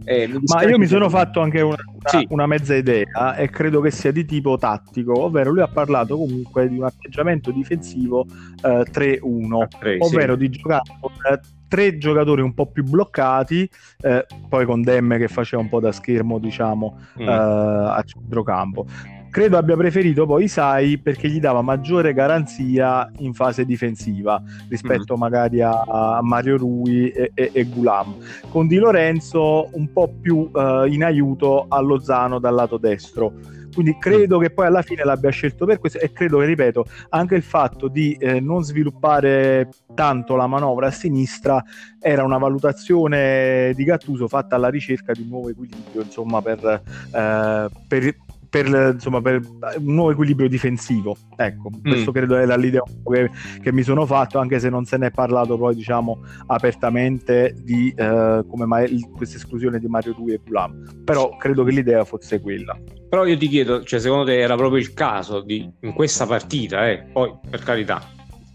Eh, 0.04 0.30
Ma 0.46 0.62
io 0.62 0.78
mi 0.78 0.86
sono 0.86 1.08
fatto 1.08 1.40
anche 1.40 1.60
una, 1.60 1.76
una, 1.86 2.08
sì. 2.08 2.26
una, 2.30 2.46
mezza 2.46 2.74
idea 2.74 3.36
e 3.36 3.50
credo 3.50 3.80
che 3.80 3.90
sia 3.90 4.10
di 4.10 4.24
tipo 4.24 4.56
tattico, 4.56 5.24
ovvero 5.24 5.50
lui 5.50 5.60
ha 5.60 5.68
parlato 5.68 6.16
comunque 6.16 6.68
di 6.68 6.78
un 6.78 6.84
atteggiamento 6.84 7.50
difensivo 7.50 8.26
eh, 8.62 8.84
3-1, 8.90 9.68
3, 9.78 9.96
ovvero 10.00 10.32
sì. 10.32 10.38
di 10.38 10.50
giocare 10.50 10.82
con 11.00 11.12
eh, 11.30 11.40
tre 11.68 11.98
giocatori 11.98 12.42
un 12.42 12.54
po' 12.54 12.66
più 12.66 12.82
bloccati, 12.82 13.70
eh, 14.00 14.26
poi 14.48 14.64
con 14.64 14.82
Demme 14.82 15.18
che 15.18 15.28
faceva 15.28 15.62
un 15.62 15.68
po' 15.68 15.80
da 15.80 15.92
schermo, 15.92 16.38
diciamo, 16.38 16.98
mm. 17.20 17.28
eh, 17.28 17.32
a 17.32 18.02
centrocampo 18.04 18.86
credo 19.30 19.56
abbia 19.56 19.76
preferito 19.76 20.26
poi 20.26 20.44
Isai 20.44 20.98
perché 20.98 21.28
gli 21.28 21.40
dava 21.40 21.62
maggiore 21.62 22.12
garanzia 22.12 23.10
in 23.18 23.32
fase 23.32 23.64
difensiva 23.64 24.42
rispetto 24.68 25.16
mm. 25.16 25.18
magari 25.18 25.62
a, 25.62 25.82
a, 25.82 26.20
Mario 26.22 26.56
Rui 26.56 27.08
e, 27.10 27.30
e, 27.34 27.50
e, 27.52 27.64
Gulam 27.64 28.16
con 28.50 28.66
Di 28.66 28.76
Lorenzo 28.76 29.68
un 29.72 29.92
po' 29.92 30.12
più 30.20 30.50
uh, 30.52 30.84
in 30.84 31.04
aiuto 31.04 31.66
a 31.68 31.80
Lozano 31.80 32.38
dal 32.38 32.54
lato 32.54 32.76
destro 32.76 33.32
quindi 33.72 33.96
credo 33.98 34.38
mm. 34.38 34.42
che 34.42 34.50
poi 34.50 34.66
alla 34.66 34.82
fine 34.82 35.04
l'abbia 35.04 35.30
scelto 35.30 35.64
per 35.64 35.78
questo 35.78 35.98
e 35.98 36.12
credo 36.12 36.38
che, 36.38 36.46
ripeto, 36.46 36.84
anche 37.10 37.36
il 37.36 37.42
fatto 37.42 37.88
di 37.88 38.16
eh, 38.18 38.40
non 38.40 38.64
sviluppare 38.64 39.70
tanto 39.94 40.34
la 40.34 40.48
manovra 40.48 40.88
a 40.88 40.90
sinistra 40.90 41.62
era 42.00 42.24
una 42.24 42.38
valutazione 42.38 43.72
di 43.74 43.84
Gattuso 43.84 44.26
fatta 44.26 44.56
alla 44.56 44.68
ricerca 44.68 45.12
di 45.12 45.22
un 45.22 45.28
nuovo 45.28 45.50
equilibrio, 45.50 46.02
insomma, 46.02 46.42
per, 46.42 46.82
eh, 47.12 47.68
per 47.86 48.16
per, 48.50 48.66
insomma, 48.94 49.22
per 49.22 49.40
un 49.78 49.94
nuovo 49.94 50.10
equilibrio 50.10 50.48
difensivo. 50.48 51.16
Ecco, 51.36 51.70
mm. 51.70 51.82
questo 51.82 52.12
credo 52.12 52.36
è 52.36 52.56
l'idea 52.56 52.82
che, 52.82 53.30
che, 53.62 53.72
mi 53.72 53.82
sono 53.82 54.04
fatto, 54.04 54.38
anche 54.38 54.58
se 54.58 54.68
non 54.68 54.84
se 54.84 54.96
ne 54.96 55.06
è 55.06 55.10
parlato 55.12 55.56
poi, 55.56 55.74
diciamo, 55.76 56.18
apertamente 56.46 57.54
di 57.62 57.94
eh, 57.96 58.44
come 58.46 58.66
mai 58.66 59.00
questa 59.16 59.36
esclusione 59.36 59.78
di 59.78 59.86
Mario 59.86 60.14
Rui 60.14 60.34
e 60.34 60.40
Pulam. 60.40 61.02
Però 61.04 61.36
credo 61.36 61.62
che 61.62 61.70
l'idea 61.70 62.04
fosse 62.04 62.40
quella. 62.40 62.76
Però 63.08 63.24
io 63.24 63.36
ti 63.36 63.48
chiedo, 63.48 63.84
cioè, 63.84 64.00
secondo 64.00 64.24
te 64.24 64.38
era 64.38 64.56
proprio 64.56 64.80
il 64.80 64.92
caso 64.92 65.40
di, 65.40 65.68
in 65.80 65.92
questa 65.92 66.26
partita, 66.26 66.88
eh, 66.88 67.06
poi 67.12 67.32
per 67.48 67.62
carità, 67.62 68.02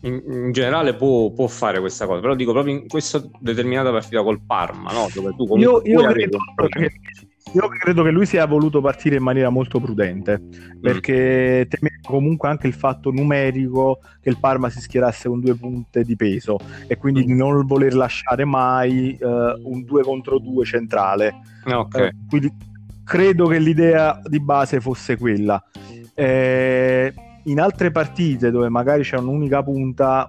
in, 0.01 0.21
in, 0.27 0.51
generale 0.51 0.93
può, 0.93 1.31
può, 1.31 1.47
fare 1.47 1.79
questa 1.79 2.05
cosa, 2.05 2.19
però 2.21 2.36
dico 2.36 2.51
proprio 2.51 2.75
in 2.75 2.88
questa 2.88 3.23
determinata 3.39 3.91
partita 3.91 4.23
col 4.23 4.41
Parma, 4.45 4.91
no? 4.91 5.08
dove 5.13 5.31
tu 5.31 5.47
comunque 5.47 5.89
io, 5.89 5.99
io 5.99 6.08
credo 6.08 6.38
che, 6.69 6.91
io 7.55 7.69
credo 7.69 8.03
che 8.03 8.11
lui 8.11 8.25
sia 8.25 8.45
voluto 8.45 8.81
partire 8.81 9.15
in 9.15 9.23
maniera 9.23 9.49
molto 9.49 9.79
prudente 9.79 10.41
mm. 10.41 10.81
perché 10.81 11.67
temeva 11.69 11.95
comunque 12.03 12.49
anche 12.49 12.67
il 12.67 12.73
fatto 12.73 13.11
numerico 13.11 13.99
che 14.21 14.29
il 14.29 14.37
Parma 14.39 14.69
si 14.69 14.81
schierasse 14.81 15.29
con 15.29 15.39
due 15.39 15.55
punte 15.55 16.03
di 16.03 16.17
peso 16.17 16.57
e 16.87 16.97
quindi 16.97 17.23
mm. 17.23 17.25
di 17.25 17.33
non 17.33 17.65
voler 17.65 17.95
lasciare 17.95 18.43
mai 18.43 19.17
uh, 19.19 19.27
un 19.63 19.83
2 19.85 20.03
contro 20.03 20.37
2 20.37 20.65
centrale. 20.65 21.33
Okay. 21.65 22.07
Uh, 22.07 22.27
quindi 22.27 22.51
credo 23.05 23.47
che 23.47 23.59
l'idea 23.59 24.19
di 24.25 24.41
base 24.41 24.81
fosse 24.81 25.17
quella. 25.17 25.63
Eh, 26.13 27.13
in 27.43 27.59
altre 27.59 27.91
partite 27.91 28.51
dove 28.51 28.69
magari 28.69 29.03
c'è 29.03 29.17
un'unica 29.17 29.63
punta 29.63 30.27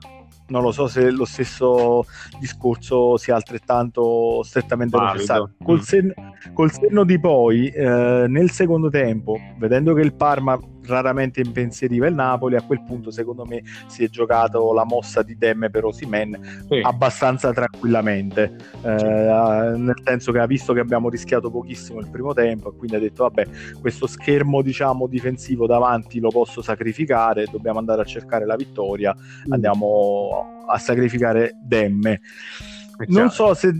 non 0.48 0.62
lo 0.62 0.70
so 0.70 0.86
se 0.86 1.10
lo 1.10 1.24
stesso 1.24 2.04
discorso 2.38 3.16
sia 3.16 3.34
altrettanto 3.34 4.42
strettamente 4.42 4.96
Valido. 4.96 5.14
necessario. 5.14 5.50
Col, 5.62 5.78
mm. 5.78 5.80
sen- 5.80 6.14
col, 6.52 6.72
senno 6.72 7.04
di 7.04 7.18
poi, 7.18 7.68
eh, 7.68 8.26
nel 8.28 8.50
secondo 8.50 8.88
tempo, 8.88 9.38
vedendo 9.58 9.94
che 9.94 10.02
il 10.02 10.14
Parma 10.14 10.58
raramente 10.86 11.40
impensieriva 11.40 12.06
il 12.06 12.14
Napoli, 12.14 12.56
a 12.56 12.62
quel 12.62 12.82
punto 12.82 13.10
secondo 13.10 13.44
me 13.44 13.62
si 13.86 14.04
è 14.04 14.08
giocato 14.08 14.72
la 14.72 14.84
mossa 14.84 15.22
di 15.22 15.36
Demme 15.36 15.70
per 15.70 15.84
Osimen 15.84 16.64
sì. 16.68 16.80
abbastanza 16.82 17.52
tranquillamente, 17.52 18.56
eh, 18.82 18.98
sì. 18.98 19.04
nel 19.04 20.00
senso 20.04 20.32
che 20.32 20.38
ha 20.38 20.46
visto 20.46 20.72
che 20.72 20.80
abbiamo 20.80 21.08
rischiato 21.08 21.50
pochissimo 21.50 22.00
il 22.00 22.08
primo 22.10 22.32
tempo 22.32 22.72
e 22.72 22.76
quindi 22.76 22.96
ha 22.96 23.00
detto 23.00 23.24
vabbè 23.24 23.46
questo 23.80 24.06
schermo 24.06 24.62
diciamo 24.62 25.06
difensivo 25.06 25.66
davanti 25.66 26.20
lo 26.20 26.30
posso 26.30 26.62
sacrificare, 26.62 27.46
dobbiamo 27.50 27.78
andare 27.78 28.02
a 28.02 28.04
cercare 28.04 28.46
la 28.46 28.56
vittoria, 28.56 29.14
mm. 29.14 29.52
andiamo 29.52 30.64
a 30.66 30.78
sacrificare 30.78 31.52
Demme. 31.62 32.20
Non 33.08 33.30
so 33.30 33.52
se 33.52 33.74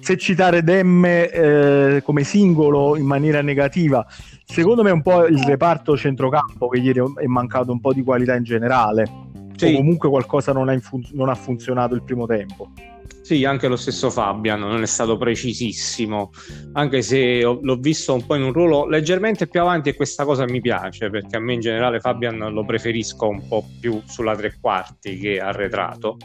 se 0.00 0.16
citare 0.16 0.62
Demme 0.62 1.30
eh, 1.30 2.02
come 2.02 2.24
singolo 2.24 2.96
in 2.96 3.06
maniera 3.06 3.42
negativa, 3.42 4.06
secondo 4.44 4.82
me 4.82 4.90
è 4.90 4.92
un 4.92 5.02
po' 5.02 5.26
il 5.26 5.42
reparto 5.42 5.96
centrocampo 5.96 6.68
che 6.68 6.78
ieri 6.78 7.00
è 7.20 7.26
mancato 7.26 7.72
un 7.72 7.80
po' 7.80 7.92
di 7.92 8.02
qualità 8.02 8.34
in 8.34 8.44
generale. 8.44 9.24
Sì. 9.56 9.72
O 9.72 9.76
comunque 9.76 10.08
qualcosa 10.08 10.52
non 10.52 10.68
ha, 10.68 10.72
infun- 10.72 11.08
non 11.12 11.28
ha 11.28 11.34
funzionato 11.34 11.94
il 11.94 12.02
primo 12.02 12.26
tempo. 12.26 12.70
Sì, 13.26 13.44
anche 13.44 13.66
lo 13.66 13.74
stesso 13.74 14.08
Fabian 14.08 14.60
non 14.60 14.82
è 14.82 14.86
stato 14.86 15.16
precisissimo, 15.16 16.30
anche 16.74 17.02
se 17.02 17.44
ho, 17.44 17.58
l'ho 17.60 17.74
visto 17.74 18.14
un 18.14 18.24
po' 18.24 18.36
in 18.36 18.42
un 18.42 18.52
ruolo 18.52 18.86
leggermente 18.86 19.48
più 19.48 19.60
avanti 19.60 19.88
e 19.88 19.96
questa 19.96 20.24
cosa 20.24 20.44
mi 20.44 20.60
piace 20.60 21.10
perché 21.10 21.34
a 21.34 21.40
me 21.40 21.54
in 21.54 21.60
generale 21.60 21.98
Fabian 21.98 22.36
lo 22.36 22.64
preferisco 22.64 23.26
un 23.26 23.48
po' 23.48 23.66
più 23.80 24.00
sulla 24.06 24.36
tre 24.36 24.56
quarti 24.60 25.18
che 25.18 25.40
arretrato 25.40 26.18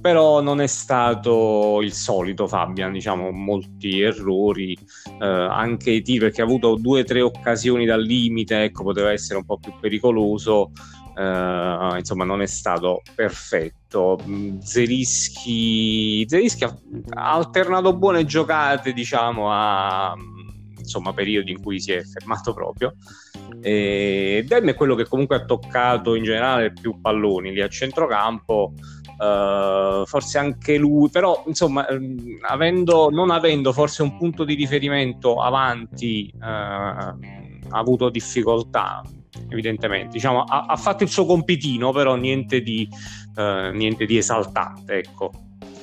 però 0.00 0.40
non 0.40 0.60
è 0.60 0.66
stato 0.66 1.80
il 1.82 1.92
solito 1.92 2.46
Fabian, 2.46 2.92
diciamo, 2.92 3.30
molti 3.30 4.00
errori, 4.00 4.76
eh, 5.20 5.26
anche 5.26 5.90
i 5.90 6.02
tiri 6.02 6.20
perché 6.20 6.40
ha 6.40 6.44
avuto 6.44 6.76
due 6.76 7.00
o 7.00 7.04
tre 7.04 7.20
occasioni 7.20 7.84
dal 7.84 8.02
limite, 8.02 8.64
ecco, 8.64 8.82
poteva 8.82 9.12
essere 9.12 9.38
un 9.38 9.44
po' 9.44 9.58
più 9.58 9.72
pericoloso, 9.78 10.72
eh, 11.16 11.98
insomma 11.98 12.24
non 12.24 12.40
è 12.40 12.46
stato 12.46 13.02
perfetto. 13.14 14.18
Zerischi, 14.60 16.24
Zerischi 16.26 16.64
ha 16.64 16.74
alternato 17.10 17.96
buone 17.96 18.24
giocate, 18.24 18.92
diciamo, 18.92 19.50
a 19.50 20.14
insomma, 20.78 21.12
periodi 21.12 21.52
in 21.52 21.62
cui 21.62 21.78
si 21.80 21.92
è 21.92 22.02
fermato 22.02 22.52
proprio. 22.52 22.94
E 23.60 24.44
Dem 24.46 24.68
è 24.68 24.74
quello 24.74 24.94
che 24.94 25.06
comunque 25.06 25.36
ha 25.36 25.44
toccato 25.44 26.14
in 26.14 26.24
generale 26.24 26.72
più 26.72 27.00
palloni 27.00 27.52
lì 27.52 27.60
a 27.60 27.68
centrocampo 27.68 28.72
Uh, 29.20 30.06
forse 30.06 30.38
anche 30.38 30.78
lui, 30.78 31.10
però 31.10 31.44
insomma, 31.46 31.86
ehm, 31.86 32.38
avendo, 32.48 33.10
non 33.10 33.30
avendo 33.30 33.70
forse 33.74 34.00
un 34.00 34.16
punto 34.16 34.44
di 34.44 34.54
riferimento 34.54 35.42
avanti, 35.42 36.32
uh, 36.34 36.40
ha 36.40 37.14
avuto 37.68 38.08
difficoltà. 38.08 39.02
Evidentemente, 39.50 40.12
diciamo, 40.12 40.42
ha, 40.44 40.64
ha, 40.66 40.76
fatto 40.76 41.02
il 41.02 41.10
suo 41.10 41.26
compitino, 41.26 41.92
però 41.92 42.14
niente 42.14 42.62
di, 42.62 42.88
uh, 43.36 43.76
niente 43.76 44.06
di 44.06 44.16
esaltante. 44.16 44.98
Ecco. 44.98 45.30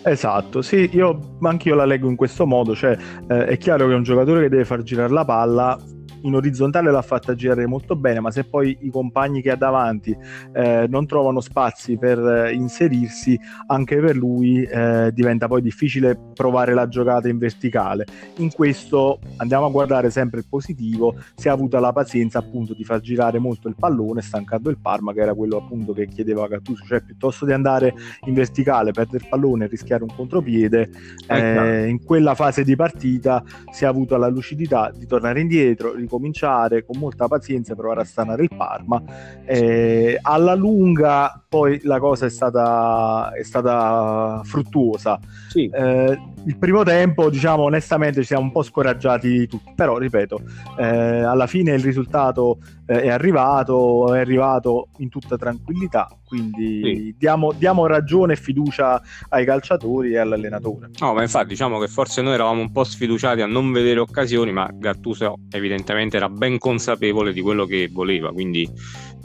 Esatto, 0.03 0.61
sì, 0.61 0.89
io 0.93 1.37
anche 1.41 1.69
io 1.69 1.75
la 1.75 1.85
leggo 1.85 2.09
in 2.09 2.15
questo 2.15 2.45
modo, 2.45 2.73
cioè 2.73 2.97
eh, 3.27 3.45
è 3.45 3.57
chiaro 3.57 3.87
che 3.87 3.93
un 3.93 4.03
giocatore 4.03 4.43
che 4.43 4.49
deve 4.49 4.63
far 4.63 4.81
girare 4.81 5.11
la 5.11 5.25
palla 5.25 5.77
in 6.21 6.35
orizzontale 6.35 6.91
l'ha 6.91 7.01
fatta 7.01 7.35
girare 7.35 7.65
molto 7.65 7.95
bene, 7.95 8.19
ma 8.19 8.31
se 8.31 8.43
poi 8.43 8.77
i 8.81 8.89
compagni 8.89 9.41
che 9.41 9.51
ha 9.51 9.55
davanti 9.55 10.15
eh, 10.53 10.85
non 10.89 11.05
trovano 11.05 11.41
spazi 11.41 11.97
per 11.97 12.19
eh, 12.19 12.53
inserirsi, 12.53 13.39
anche 13.67 13.97
per 13.97 14.15
lui 14.15 14.63
eh, 14.63 15.11
diventa 15.13 15.47
poi 15.47 15.61
difficile 15.61 16.17
provare 16.33 16.73
la 16.73 16.87
giocata 16.87 17.27
in 17.27 17.37
verticale. 17.37 18.05
In 18.37 18.51
questo 18.51 19.19
andiamo 19.37 19.65
a 19.65 19.69
guardare 19.69 20.09
sempre 20.09 20.39
il 20.39 20.45
positivo, 20.49 21.15
si 21.35 21.47
è 21.47 21.51
avuta 21.51 21.79
la 21.79 21.93
pazienza 21.93 22.39
appunto 22.39 22.73
di 22.73 22.83
far 22.83 22.99
girare 22.99 23.39
molto 23.39 23.67
il 23.67 23.75
pallone, 23.77 24.21
stancando 24.21 24.69
il 24.69 24.77
Parma, 24.79 25.13
che 25.13 25.21
era 25.21 25.33
quello 25.33 25.57
appunto 25.57 25.93
che 25.93 26.07
chiedeva 26.07 26.47
Gattuso, 26.47 26.83
cioè 26.85 27.01
piuttosto 27.01 27.45
di 27.45 27.53
andare 27.53 27.93
in 28.25 28.33
verticale, 28.33 28.91
perdere 28.91 29.23
il 29.23 29.29
pallone 29.29 29.65
e 29.65 29.67
rischiare 29.67 30.03
un 30.03 30.09
contropiede, 30.15 30.89
eh, 31.27 31.87
in 31.87 32.03
quella 32.03 32.35
fase 32.35 32.63
di 32.63 32.75
partita 32.75 33.43
si 33.71 33.83
è 33.83 33.87
avuta 33.87 34.17
la 34.17 34.27
lucidità 34.27 34.91
di 34.95 35.05
tornare 35.05 35.39
indietro, 35.39 35.95
ricominciare 36.07 36.85
con 36.85 36.97
molta 36.97 37.27
pazienza 37.27 37.75
provare 37.75 38.01
a 38.01 38.05
stanare 38.05 38.43
il 38.43 38.49
Parma. 38.55 39.01
Eh, 39.45 40.17
alla 40.21 40.55
lunga 40.55 41.39
poi 41.47 41.79
la 41.83 41.99
cosa 41.99 42.25
è 42.25 42.29
stata, 42.29 43.31
è 43.33 43.43
stata 43.43 44.41
fruttuosa 44.43 45.19
sì. 45.57 45.69
eh, 45.73 46.19
il 46.45 46.57
primo 46.57 46.83
tempo 46.83 47.29
diciamo 47.29 47.63
onestamente 47.63 48.21
ci 48.21 48.27
siamo 48.27 48.43
un 48.43 48.51
po' 48.51 48.61
scoraggiati 48.61 49.47
tutti 49.47 49.73
però 49.75 49.97
ripeto 49.97 50.41
eh, 50.77 50.85
alla 50.85 51.47
fine 51.47 51.73
il 51.73 51.83
risultato 51.83 52.59
eh, 52.85 53.01
è 53.01 53.09
arrivato 53.09 54.13
è 54.13 54.19
arrivato 54.19 54.89
in 54.97 55.09
tutta 55.09 55.35
tranquillità 55.37 56.07
quindi 56.27 56.81
sì. 56.83 57.15
diamo, 57.17 57.53
diamo, 57.53 57.87
ragione 57.87 58.33
e 58.33 58.35
fiducia 58.35 59.01
ai 59.29 59.45
calciatori 59.45 60.11
e 60.11 60.17
all'allenatore. 60.17 60.89
No, 60.99 61.13
ma 61.13 61.21
infatti 61.21 61.47
diciamo 61.47 61.79
che 61.79 61.87
forse 61.87 62.21
noi 62.21 62.33
eravamo 62.33 62.59
un 62.59 62.71
po' 62.71 62.83
sfiduciati 62.83 63.39
a 63.39 63.45
non 63.45 63.71
vedere 63.71 64.01
occasioni, 64.01 64.51
ma 64.51 64.69
Gattuso 64.73 65.35
evidentemente 65.51 66.17
era 66.17 66.27
ben 66.27 66.57
consapevole 66.57 67.31
di 67.31 67.39
quello 67.39 67.65
che 67.65 67.89
voleva, 67.89 68.33
quindi 68.33 68.69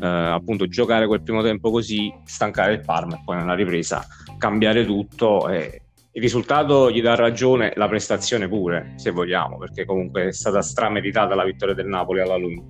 eh, 0.01 0.07
appunto 0.07 0.69
giocare 0.69 1.09
quel 1.09 1.23
primo 1.23 1.43
tempo 1.43 1.73
così, 1.73 2.13
stancare 2.25 2.75
il 2.75 2.81
Parma 2.83 3.17
e 3.17 3.23
poi 3.25 3.37
nella 3.37 3.55
ripresa 3.55 4.07
cambiare 4.39 4.85
tutto 4.85 5.49
e 5.49 5.83
il 6.15 6.21
risultato 6.21 6.91
gli 6.91 7.01
dà 7.01 7.15
ragione, 7.15 7.73
la 7.77 7.89
prestazione 7.89 8.47
pure, 8.47 8.93
se 8.97 9.11
vogliamo, 9.11 9.57
perché 9.57 9.87
comunque 9.87 10.29
è 10.29 10.33
stata 10.33 10.61
strameritata 10.61 11.35
la 11.35 11.45
vittoria 11.45 11.75
del 11.75 11.87
Napoli 11.87 12.21
alla 12.21 12.37
lunga. 12.37 12.63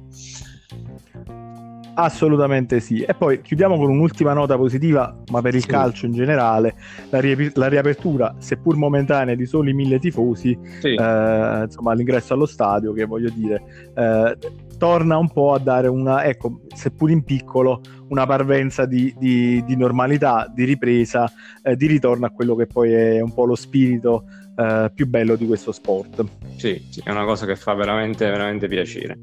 Assolutamente 1.95 2.81
sì. 2.81 3.03
E 3.03 3.15
poi 3.15 3.43
chiudiamo 3.43 3.77
con 3.77 3.91
un'ultima 3.91 4.33
nota 4.33 4.57
positiva, 4.57 5.15
ma 5.31 5.43
per 5.43 5.55
il 5.55 5.63
sì. 5.63 5.67
calcio 5.67 6.07
in 6.07 6.13
generale, 6.13 6.75
la, 7.11 7.21
ri- 7.21 7.51
la, 7.55 7.69
riapertura, 7.69 8.37
seppur 8.39 8.77
momentanea, 8.77 9.35
di 9.35 9.45
soli 9.45 9.75
mille 9.75 9.99
tifosi, 9.99 10.57
sì. 10.81 10.95
eh, 10.95 11.63
insomma, 11.65 11.93
all'ingresso 11.93 12.35
allo 12.35 12.47
stadio, 12.47 12.93
che 12.93 13.05
voglio 13.05 13.29
dire, 13.31 13.91
eh, 13.95 14.37
torna 14.83 15.17
un 15.17 15.31
po' 15.31 15.53
a 15.53 15.61
dare 15.61 15.87
una, 15.87 16.25
ecco, 16.25 16.63
seppur 16.75 17.09
in 17.09 17.23
piccolo, 17.23 17.83
una 18.09 18.27
parvenza 18.27 18.85
di, 18.85 19.15
di, 19.17 19.63
di 19.65 19.77
normalità, 19.77 20.51
di 20.53 20.65
ripresa, 20.65 21.33
eh, 21.63 21.77
di 21.77 21.87
ritorno 21.87 22.27
a 22.27 22.31
quello 22.31 22.57
che 22.57 22.67
poi 22.67 22.93
è 22.93 23.21
un 23.21 23.33
po' 23.33 23.45
lo 23.45 23.55
spirito 23.55 24.25
eh, 24.57 24.91
più 24.93 25.07
bello 25.07 25.37
di 25.37 25.47
questo 25.47 25.71
sport. 25.71 26.25
Sì, 26.57 26.85
sì, 26.91 27.01
è 27.05 27.13
una 27.13 27.25
cosa 27.25 27.47
che 27.47 27.55
fa 27.55 27.75
veramente, 27.75 28.29
veramente 28.29 28.67
piacere. 28.67 29.21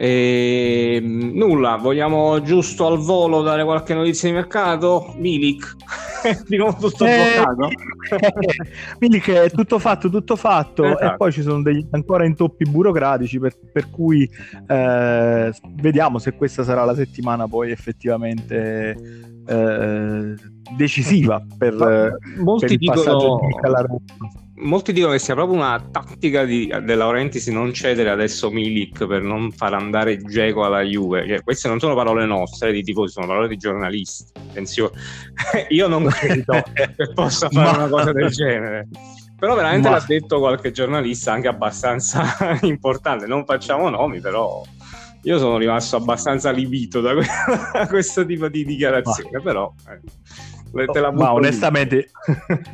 E, 0.00 1.00
ehm, 1.02 1.32
nulla, 1.34 1.74
vogliamo 1.74 2.40
giusto 2.40 2.86
al 2.86 2.98
volo 2.98 3.42
dare 3.42 3.64
qualche 3.64 3.94
notizia 3.94 4.28
di 4.28 4.34
mercato? 4.36 5.12
Milik, 5.16 5.74
di 6.46 6.56
nuovo 6.56 6.88
tutto 6.88 7.04
eh, 7.04 7.16
bloccato. 7.34 7.68
Milik 9.00 9.28
è 9.30 9.50
tutto 9.50 9.80
fatto, 9.80 10.08
tutto 10.08 10.36
fatto, 10.36 10.84
esatto. 10.84 11.02
e 11.02 11.16
poi 11.16 11.32
ci 11.32 11.42
sono 11.42 11.62
degli 11.62 11.84
ancora 11.90 12.24
intoppi 12.24 12.70
burocratici, 12.70 13.40
per, 13.40 13.56
per 13.72 13.90
cui 13.90 14.30
eh, 14.68 15.52
vediamo 15.72 16.20
se 16.20 16.32
questa 16.34 16.62
sarà 16.62 16.84
la 16.84 16.94
settimana 16.94 17.48
poi 17.48 17.72
effettivamente 17.72 18.96
eh, 19.48 20.34
decisiva 20.76 21.44
per, 21.58 22.18
molti 22.36 22.66
per 22.66 22.72
il 22.72 22.78
dicono... 22.78 23.02
passaggio 23.02 23.38
di 23.40 23.46
Milik 23.46 24.47
molti 24.60 24.92
dicono 24.92 25.12
che 25.12 25.18
sia 25.18 25.34
proprio 25.34 25.58
una 25.58 25.80
tattica 25.90 26.44
di, 26.44 26.66
De 26.66 26.94
Laurentiis 26.94 27.46
non 27.48 27.72
cedere 27.72 28.10
adesso 28.10 28.50
Milik 28.50 29.06
per 29.06 29.22
non 29.22 29.50
far 29.52 29.74
andare 29.74 30.18
Geco 30.18 30.64
alla 30.64 30.82
Juve. 30.82 31.26
Cioè, 31.26 31.42
queste 31.42 31.68
non 31.68 31.78
sono 31.78 31.94
parole 31.94 32.26
nostre 32.26 32.72
di 32.72 32.82
tifosi, 32.82 33.12
sono 33.12 33.26
parole 33.26 33.48
di 33.48 33.56
giornalisti. 33.56 34.24
Attenzione, 34.34 34.92
io 35.68 35.88
non 35.88 36.04
credo 36.06 36.62
che 36.72 37.12
possa 37.12 37.48
fare 37.48 37.76
Ma... 37.76 37.84
una 37.84 37.88
cosa 37.88 38.12
del 38.12 38.28
genere. 38.28 38.88
Però 39.38 39.54
veramente 39.54 39.88
Ma... 39.88 39.96
l'ha 39.96 40.04
detto 40.06 40.38
qualche 40.38 40.72
giornalista 40.72 41.32
anche 41.32 41.48
abbastanza 41.48 42.58
importante. 42.62 43.26
Non 43.26 43.44
facciamo 43.44 43.88
nomi, 43.88 44.20
però 44.20 44.62
io 45.22 45.38
sono 45.38 45.58
rimasto 45.58 45.96
abbastanza 45.96 46.50
libito 46.50 47.00
da, 47.00 47.14
questo 47.88 48.26
tipo 48.26 48.48
di 48.48 48.64
dichiarazione. 48.64 49.30
Ma... 49.32 49.40
Però... 49.40 49.74
Eh 49.88 50.46
ma 51.12 51.32
onestamente 51.32 52.10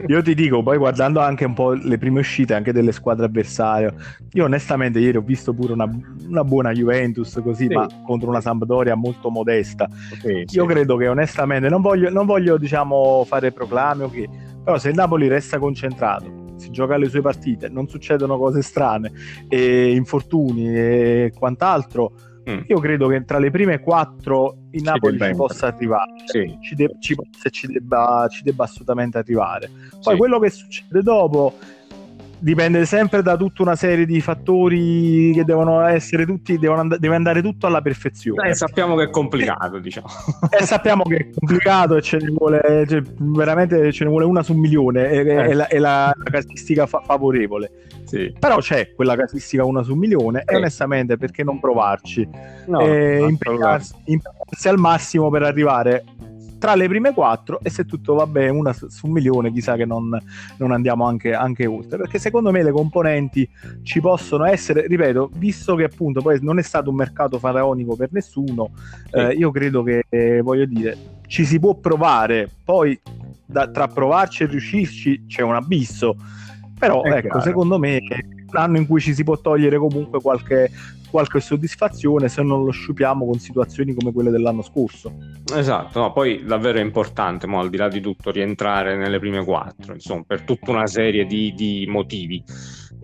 io 0.09 0.23
ti 0.23 0.35
dico 0.35 0.63
poi 0.63 0.79
guardando 0.79 1.21
anche 1.21 1.45
un 1.45 1.55
po' 1.55 1.73
le 1.73 1.99
prime 1.99 2.21
uscite 2.21 2.55
anche 2.55 2.73
delle 2.73 2.93
squadre 2.93 3.27
avversarie 3.27 3.95
io 4.33 4.45
onestamente 4.45 4.99
ieri 4.99 5.17
ho 5.17 5.23
visto 5.23 5.53
pure 5.53 5.73
una, 5.73 5.89
una 6.29 6.45
buona 6.45 6.73
Juventus 6.73 7.41
così 7.43 7.67
sì. 7.67 7.75
ma 7.75 7.87
contro 8.05 8.29
una 8.29 8.41
Sampdoria 8.41 8.95
molto 8.95 9.31
modesta 9.31 9.89
sì, 10.21 10.45
io 10.47 10.47
sì. 10.47 10.67
credo 10.67 10.97
che 10.97 11.09
onestamente 11.09 11.69
non 11.69 11.81
voglio, 11.81 12.11
non 12.11 12.27
voglio 12.27 12.59
diciamo 12.59 13.25
fare 13.27 13.53
proclami 13.53 14.03
okay, 14.03 14.29
però 14.63 14.79
se 14.79 14.89
il 14.89 14.95
Napoli 14.95 15.29
resta 15.29 15.59
concentrato 15.59 16.43
si 16.57 16.71
gioca 16.71 16.97
le 16.97 17.09
sue 17.09 17.21
partite 17.21 17.69
non 17.69 17.89
succedono 17.89 18.39
cose 18.39 18.63
strane 18.63 19.13
e 19.49 19.95
infortuni 19.95 20.69
e 20.69 21.33
quant'altro 21.37 22.13
mm. 22.49 22.61
io 22.67 22.79
credo 22.81 23.09
che 23.09 23.25
tra 23.25 23.39
le 23.39 23.51
prime 23.51 23.81
quattro 23.81 24.57
il 24.71 24.83
Napoli 24.83 25.19
ci 25.19 25.35
possa 25.35 25.69
arrivare, 25.69 26.13
sì. 26.25 26.59
ci, 26.61 26.75
de- 26.75 26.97
ci, 27.01 27.17
ci, 27.51 27.67
debba, 27.67 28.27
ci 28.31 28.43
debba 28.43 28.65
assolutamente 28.65 29.19
arrivare. 29.19 29.71
Poi 30.03 30.13
sì. 30.13 30.17
quello 30.17 30.39
che 30.39 30.51
succede 30.51 31.03
dopo 31.03 31.55
dipende 32.45 32.85
sempre 32.85 33.23
da 33.23 33.39
tutta 33.39 33.63
una 33.63 33.75
serie 33.75 34.05
di 34.05 34.21
fattori 34.21 35.33
che 35.33 35.45
devono 35.45 35.81
essere 35.87 36.27
tutti, 36.27 36.59
devono 36.59 36.83
and- 36.83 36.99
deve 36.99 37.15
andare 37.15 37.41
tutto 37.41 37.67
alla 37.67 37.81
perfezione. 37.81 38.51
Eh, 38.51 38.55
sappiamo 38.55 38.97
che 38.97 39.05
è 39.05 39.11
complicato, 39.11 39.79
diciamo. 39.79 40.07
Eh, 40.51 40.65
sappiamo 40.67 41.05
che 41.05 41.17
è 41.17 41.31
complicato 41.31 41.97
e 41.97 42.03
ce 42.03 42.19
ne 42.19 42.29
vuole, 42.29 42.85
cioè, 42.87 43.03
veramente 43.17 43.91
ce 43.93 44.05
ne 44.05 44.11
vuole 44.11 44.27
una 44.27 44.43
su 44.43 44.53
un 44.53 44.61
milione, 44.61 45.09
è, 45.09 45.19
eh. 45.21 45.45
è, 45.47 45.55
la, 45.55 45.67
è 45.69 45.79
la, 45.79 46.15
casistica 46.23 46.87
fa- 46.87 47.01
favorevole. 47.01 47.71
Sì. 48.05 48.33
Però 48.39 48.59
c'è 48.59 48.93
quella 48.95 49.17
casistica 49.17 49.65
una 49.65 49.83
su 49.83 49.93
un 49.93 49.99
milione 49.99 50.43
e 50.47 50.57
onestamente 50.57 51.17
perché 51.17 51.43
non 51.43 51.59
provarci? 51.59 52.29
No, 52.67 52.81
e 52.81 53.25
impegnarsi, 53.27 53.95
impegnarsi 54.05 54.69
al 54.69 54.77
massimo 54.77 55.31
per 55.31 55.45
arrivare 55.45 56.05
tra 56.59 56.75
le 56.75 56.89
prime 56.89 57.13
quattro 57.13 57.61
e 57.63 57.71
se 57.71 57.85
tutto 57.85 58.15
va 58.15 58.27
bene 58.27 58.51
una 58.51 58.73
su 58.73 59.07
un 59.07 59.13
milione 59.13 59.53
chissà 59.53 59.77
che 59.77 59.85
non, 59.85 60.19
non 60.57 60.73
andiamo 60.73 61.07
anche, 61.07 61.33
anche, 61.33 61.67
oltre 61.67 61.99
perché 61.99 62.19
secondo 62.19 62.51
me 62.51 62.63
le 62.63 62.73
componenti 62.73 63.49
ci 63.83 64.01
possono 64.01 64.45
essere 64.45 64.87
ripeto 64.87 65.31
visto 65.35 65.75
che 65.75 65.85
appunto 65.85 66.21
poi 66.21 66.39
non 66.43 66.59
è 66.59 66.63
stato 66.63 66.91
un 66.91 66.97
mercato 66.97 67.39
faraonico 67.39 67.97
per 67.97 68.09
nessuno 68.13 68.71
sì. 69.11 69.17
eh, 69.17 69.33
io 69.33 69.51
credo 69.51 69.83
che 69.83 70.05
eh, 70.09 70.41
voglio 70.41 70.65
dire 70.65 70.97
ci 71.27 71.45
si 71.45 71.59
può 71.59 71.75
provare 71.75 72.49
poi 72.65 72.99
da, 73.45 73.69
tra 73.69 73.89
provarci 73.89 74.45
e 74.45 74.47
riuscirci 74.47 75.25
c'è 75.27 75.43
un 75.43 75.55
abisso 75.55 76.17
però 76.79 77.03
è 77.03 77.11
ecco 77.11 77.21
chiaro. 77.21 77.41
secondo 77.41 77.79
me 77.79 78.01
un 78.55 78.57
anno 78.57 78.79
in 78.79 78.87
cui 78.87 79.01
ci 79.01 79.15
si 79.15 79.25
può 79.25 79.39
togliere 79.39 79.79
comunque 79.79 80.21
qualche 80.21 80.71
qualche 81.15 81.39
soddisfazione 81.39 82.29
se 82.29 82.43
non 82.43 82.65
lo 82.65 82.73
sciupiamo 82.73 83.25
con 83.25 83.39
situazioni 83.39 83.95
come 83.95 84.13
quelle 84.13 84.31
dell'anno 84.31 84.63
scorso. 84.63 85.13
Esatto, 85.55 86.01
no, 86.01 86.13
poi 86.13 86.43
davvero 86.45 86.79
è 86.79 86.83
importante, 86.83 87.47
mo, 87.47 87.61
al 87.61 87.71
di 87.71 87.77
là 87.77 87.89
di 87.89 88.01
tutto, 88.01 88.33
rientrare 88.33 88.97
nelle 88.97 89.21
prime 89.21 89.45
quattro, 89.45 89.93
insomma, 89.93 90.25
per 90.27 90.43
tutta 90.43 90.73
una 90.73 90.89
serie 90.89 91.25
di, 91.25 91.55
di 91.55 91.87
motivi. 91.89 92.43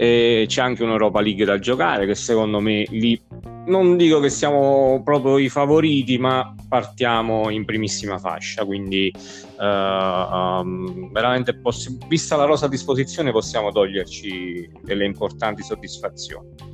E 0.00 0.46
c'è 0.48 0.62
anche 0.62 0.82
un'Europa 0.82 1.20
League 1.20 1.44
da 1.44 1.58
giocare 1.58 2.06
che 2.06 2.14
secondo 2.14 2.58
me 2.58 2.86
lì 2.88 3.20
non 3.66 3.98
dico 3.98 4.18
che 4.18 4.30
siamo 4.30 5.02
proprio 5.04 5.36
i 5.36 5.50
favoriti, 5.50 6.16
ma 6.16 6.54
partiamo 6.66 7.50
in 7.50 7.66
primissima 7.66 8.18
fascia, 8.18 8.64
quindi 8.64 9.12
uh, 9.58 9.62
um, 9.62 11.12
veramente 11.12 11.54
poss- 11.54 11.98
vista 12.08 12.34
la 12.36 12.44
rosa 12.44 12.64
a 12.64 12.68
disposizione 12.70 13.30
possiamo 13.30 13.70
toglierci 13.72 14.70
delle 14.80 15.04
importanti 15.04 15.62
soddisfazioni. 15.62 16.69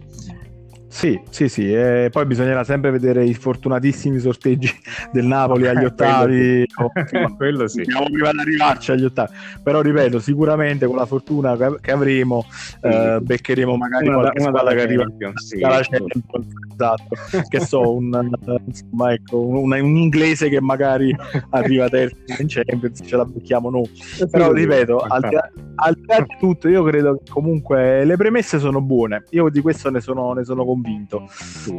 Sì, 0.97 1.21
sì, 1.29 1.51
sì, 1.51 1.71
e 1.71 2.09
poi 2.11 2.25
bisognerà 2.25 2.65
sempre 2.65 2.91
vedere 2.91 3.23
i 3.23 3.35
fortunatissimi 3.35 4.19
sorteggi 4.19 4.71
del 5.13 5.27
Napoli 5.27 5.69
agli 5.69 5.85
ottavi. 5.85 6.65
quello 7.37 7.69
sì. 7.69 7.85
Siamo 7.85 8.07
prima 8.07 8.31
di 8.31 8.39
arrivarci 8.39 8.93
agli 8.93 9.05
ottavi. 9.05 9.31
Però 9.63 9.83
ripeto, 9.83 10.19
sicuramente 10.21 10.87
con 10.87 10.97
la 10.97 11.05
fortuna 11.05 11.55
che 11.83 11.91
avremo 11.91 12.47
eh, 12.81 13.19
beccheremo 13.21 13.77
magari 13.77 14.09
una, 14.09 14.21
qualche 14.21 14.41
una 14.41 14.49
squadra 14.49 14.75
che 14.75 14.81
arriva 14.81 15.05
sì, 15.35 15.59
dalla 15.59 15.83
Champions, 15.83 16.47
esatto. 16.73 17.45
che 17.47 17.61
so, 17.61 17.95
un, 17.95 18.31
insomma, 18.65 19.13
ecco, 19.13 19.47
un, 19.47 19.71
un, 19.71 19.97
inglese 19.97 20.49
che 20.49 20.63
magari 20.63 21.15
arriva 21.51 21.91
terzo 21.91 22.17
in 22.39 22.47
Champions, 22.49 23.03
ce 23.05 23.17
la 23.17 23.27
becchiamo 23.27 23.69
noi. 23.69 23.91
Però 24.31 24.51
ripeto, 24.51 24.97
al 25.01 25.21
di, 25.21 25.35
là, 25.35 25.51
al 25.77 25.95
di 25.95 26.07
là 26.07 26.21
di 26.21 26.37
tutto, 26.39 26.69
io 26.69 26.83
credo 26.83 27.17
che 27.17 27.31
comunque 27.31 28.05
le 28.05 28.17
premesse 28.17 28.59
sono 28.59 28.81
buone. 28.81 29.25
Io 29.31 29.49
di 29.49 29.61
questo 29.61 29.91
ne 29.91 30.01
sono, 30.01 30.33
ne 30.33 30.45
sono 30.45 30.65
convinto. 30.65 31.29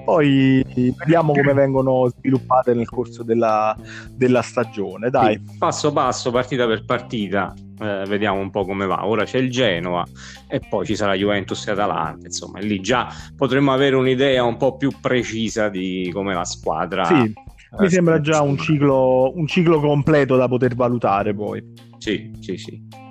Poi 0.04 0.64
vediamo 0.98 1.34
come 1.34 1.54
vengono 1.54 2.10
sviluppate 2.10 2.74
nel 2.74 2.88
corso 2.88 3.24
della, 3.24 3.76
della 4.12 4.42
stagione. 4.42 5.10
Dai. 5.10 5.36
Sì, 5.36 5.58
passo 5.58 5.92
passo, 5.92 6.32
partita 6.32 6.66
per 6.66 6.86
partita. 6.86 7.54
Eh, 7.80 8.06
vediamo 8.08 8.40
un 8.40 8.50
po' 8.50 8.66
come 8.66 8.86
va. 8.86 9.06
Ora 9.06 9.24
c'è 9.24 9.38
il 9.38 9.52
Genoa 9.52 10.06
e 10.48 10.60
poi 10.68 10.86
ci 10.86 10.96
sarà 10.96 11.14
Juventus 11.14 11.68
e 11.68 11.72
Atalanta. 11.72 12.26
Insomma, 12.26 12.60
lì 12.60 12.80
già 12.80 13.08
potremmo 13.36 13.72
avere 13.72 13.96
un'idea 13.96 14.44
un 14.44 14.58
po' 14.58 14.78
più 14.78 14.92
precisa 15.00 15.70
di 15.70 16.10
come 16.14 16.34
la 16.34 16.46
squadra. 16.46 17.06
Sì, 17.06 17.34
mi 17.80 17.90
sembra 17.90 18.20
già 18.22 18.42
un 18.42 18.58
ciclo, 18.58 19.32
un 19.36 19.46
ciclo 19.46 19.80
completo 19.80 20.36
da 20.36 20.48
poter 20.48 20.76
valutare 20.76 21.34
poi. 21.34 21.64
Sì, 21.98 22.32
sì, 22.40 22.58
sì. 22.58 23.06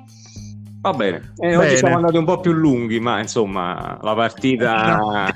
Va 0.90 0.92
bene. 0.92 1.16
Eh, 1.38 1.49
bene. 1.49 1.57
Oggi 1.57 1.77
siamo 1.79 1.96
andati 1.96 2.16
un 2.16 2.25
po' 2.25 2.38
più 2.38 2.53
lunghi, 2.53 3.01
ma 3.01 3.18
insomma, 3.18 3.99
la 4.01 4.14
partita. 4.14 5.33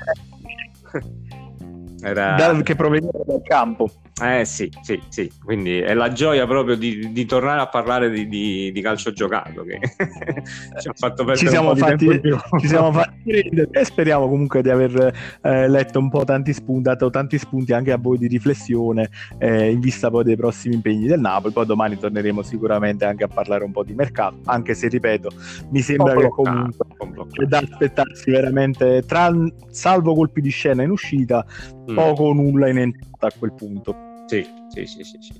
Era... 2.01 2.35
Da, 2.35 2.61
che 2.61 2.75
proveniva 2.75 3.19
dal 3.25 3.41
campo. 3.43 3.89
Eh 4.19 4.45
sì, 4.45 4.69
sì, 4.81 5.01
sì, 5.07 5.31
quindi 5.43 5.79
è 5.79 5.93
la 5.93 6.11
gioia 6.11 6.45
proprio 6.45 6.75
di, 6.75 7.11
di 7.11 7.25
tornare 7.25 7.61
a 7.61 7.67
parlare 7.67 8.09
di, 8.11 8.27
di, 8.27 8.71
di 8.71 8.81
calcio 8.81 9.13
giocato 9.13 9.63
che 9.63 9.79
ci 10.79 10.87
ha 10.87 10.93
fatto 10.93 11.23
perdere 11.23 11.37
ci 11.37 11.47
siamo 11.47 11.75
fatti, 11.75 12.21
ci 12.59 12.67
siamo 12.67 12.91
fatti 12.91 13.31
e 13.71 13.85
speriamo 13.85 14.27
comunque 14.27 14.61
di 14.61 14.69
aver 14.69 15.13
eh, 15.41 15.67
letto 15.67 15.97
un 15.97 16.09
po' 16.09 16.23
tanti 16.23 16.53
spunti, 16.53 16.83
dato 16.83 17.09
tanti 17.09 17.37
spunti 17.39 17.73
anche 17.73 17.91
a 17.91 17.97
voi 17.97 18.17
di 18.17 18.27
riflessione 18.27 19.09
eh, 19.39 19.71
in 19.71 19.79
vista 19.79 20.11
poi 20.11 20.23
dei 20.23 20.35
prossimi 20.35 20.75
impegni 20.75 21.07
del 21.07 21.19
Napoli, 21.19 21.53
poi 21.53 21.65
domani 21.65 21.97
torneremo 21.97 22.43
sicuramente 22.43 23.05
anche 23.05 23.23
a 23.23 23.27
parlare 23.27 23.63
un 23.63 23.71
po' 23.71 23.83
di 23.83 23.93
mercato, 23.93 24.37
anche 24.45 24.75
se 24.75 24.87
ripeto, 24.87 25.31
mi 25.71 25.81
sembra 25.81 26.15
che 26.15 26.29
comunque 26.29 26.85
c'è 27.31 27.45
da 27.45 27.59
aspettarsi 27.59 28.29
veramente, 28.29 29.03
tra, 29.07 29.31
salvo 29.69 30.13
colpi 30.13 30.41
di 30.41 30.49
scena 30.49 30.83
in 30.83 30.91
uscita, 30.91 31.43
mm. 31.89 31.95
poco 31.95 32.25
o 32.25 32.33
nulla 32.33 32.67
in 32.69 32.77
entrata 32.77 33.09
a 33.27 33.31
quel 33.37 33.53
punto. 33.53 33.95
Sì, 34.27 34.47
sì, 34.69 34.85
sì, 34.85 35.03
sì, 35.03 35.17
sì. 35.19 35.33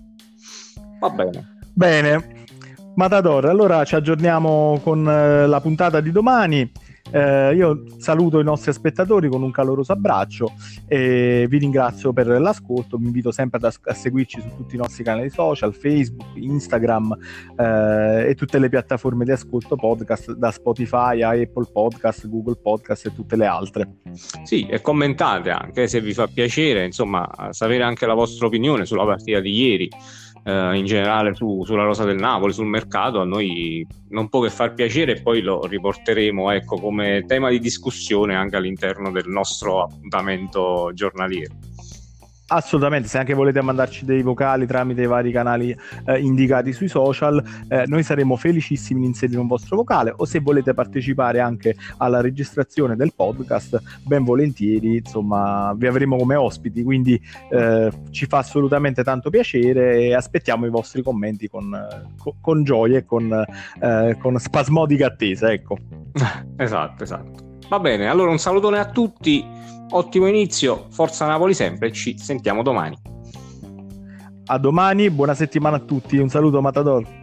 Va 0.99 1.09
bene. 1.09 1.57
Bene. 1.73 2.39
Matador, 2.95 3.45
allora 3.45 3.83
ci 3.85 3.95
aggiorniamo 3.95 4.79
con 4.83 5.07
eh, 5.07 5.47
la 5.47 5.61
puntata 5.61 6.01
di 6.01 6.11
domani. 6.11 6.69
Eh, 7.11 7.55
io 7.55 7.83
saluto 7.97 8.39
i 8.39 8.43
nostri 8.43 8.71
spettatori 8.71 9.27
con 9.27 9.41
un 9.41 9.51
caloroso 9.51 9.91
abbraccio 9.91 10.53
e 10.87 11.45
vi 11.49 11.57
ringrazio 11.57 12.13
per 12.13 12.27
l'ascolto. 12.27 12.97
Vi 12.97 13.05
invito 13.05 13.31
sempre 13.31 13.59
a, 13.61 13.71
a 13.83 13.93
seguirci 13.93 14.41
su 14.41 14.49
tutti 14.55 14.75
i 14.75 14.77
nostri 14.77 15.03
canali 15.03 15.29
social, 15.29 15.73
Facebook, 15.73 16.35
Instagram 16.35 17.17
eh, 17.57 18.29
e 18.29 18.35
tutte 18.35 18.59
le 18.59 18.69
piattaforme 18.69 19.25
di 19.25 19.31
ascolto 19.31 19.75
podcast 19.75 20.33
da 20.33 20.51
Spotify 20.51 21.21
a 21.21 21.29
Apple 21.29 21.69
Podcast, 21.71 22.27
Google 22.29 22.57
Podcast 22.61 23.07
e 23.07 23.13
tutte 23.13 23.35
le 23.35 23.45
altre. 23.45 23.95
Sì, 24.43 24.67
e 24.67 24.81
commentate 24.81 25.49
anche 25.49 25.87
se 25.87 26.01
vi 26.01 26.13
fa 26.13 26.27
piacere, 26.27 26.85
insomma, 26.85 27.27
sapere 27.51 27.83
anche 27.83 28.05
la 28.05 28.13
vostra 28.13 28.47
opinione 28.47 28.85
sulla 28.85 29.05
partita 29.05 29.39
di 29.39 29.51
ieri 29.51 29.89
eh, 30.43 30.77
in 30.77 30.85
generale 30.85 31.33
su, 31.33 31.63
sulla 31.65 31.83
rosa 31.83 32.03
del 32.03 32.17
Napoli, 32.17 32.53
sul 32.53 32.67
mercato, 32.67 33.21
a 33.21 33.25
noi 33.25 33.85
non 34.09 34.29
può 34.29 34.41
che 34.41 34.49
far 34.49 34.73
piacere 34.73 35.13
e 35.13 35.21
poi 35.21 35.41
lo 35.41 35.65
riporteremo 35.65 36.51
ecco, 36.51 36.77
come 36.77 37.23
tema 37.25 37.49
di 37.49 37.59
discussione 37.59 38.35
anche 38.35 38.55
all'interno 38.55 39.11
del 39.11 39.27
nostro 39.27 39.83
appuntamento 39.83 40.91
giornaliero. 40.93 41.53
Assolutamente, 42.53 43.07
se 43.07 43.17
anche 43.17 43.33
volete 43.33 43.61
mandarci 43.61 44.03
dei 44.03 44.21
vocali 44.21 44.67
tramite 44.67 45.03
i 45.03 45.07
vari 45.07 45.31
canali 45.31 45.73
eh, 46.05 46.19
indicati 46.19 46.73
sui 46.73 46.89
social, 46.89 47.41
eh, 47.69 47.85
noi 47.87 48.03
saremo 48.03 48.35
felicissimi 48.35 48.99
di 48.99 49.05
inserire 49.05 49.39
un 49.39 49.47
vostro 49.47 49.77
vocale 49.77 50.13
o 50.13 50.25
se 50.25 50.41
volete 50.41 50.73
partecipare 50.73 51.39
anche 51.39 51.77
alla 51.97 52.19
registrazione 52.19 52.97
del 52.97 53.13
podcast, 53.15 53.81
ben 54.03 54.25
volentieri, 54.25 54.97
insomma, 54.97 55.73
vi 55.77 55.87
avremo 55.87 56.17
come 56.17 56.35
ospiti, 56.35 56.83
quindi 56.83 57.17
eh, 57.51 57.89
ci 58.09 58.25
fa 58.25 58.39
assolutamente 58.39 59.01
tanto 59.01 59.29
piacere 59.29 59.99
e 59.99 60.13
aspettiamo 60.13 60.65
i 60.65 60.69
vostri 60.69 61.01
commenti 61.01 61.47
con, 61.47 61.71
con, 62.17 62.33
con 62.41 62.63
gioia 62.65 62.97
e 62.97 63.05
con, 63.05 63.31
eh, 63.79 64.17
con 64.19 64.37
spasmodica 64.37 65.05
attesa, 65.05 65.53
ecco. 65.53 65.77
esatto, 66.57 67.01
esatto. 67.01 67.50
Va 67.71 67.79
bene, 67.79 68.09
allora 68.09 68.31
un 68.31 68.37
salutone 68.37 68.79
a 68.79 68.89
tutti 68.89 69.47
ottimo 69.91 70.27
inizio, 70.27 70.87
forza 70.89 71.25
Napoli 71.25 71.53
sempre, 71.53 71.93
ci 71.93 72.17
sentiamo 72.17 72.63
domani. 72.63 72.97
A 74.47 74.57
domani, 74.57 75.09
buona 75.09 75.33
settimana 75.33 75.77
a 75.77 75.79
tutti, 75.79 76.17
un 76.17 76.27
saluto 76.27 76.59
Matador. 76.59 77.20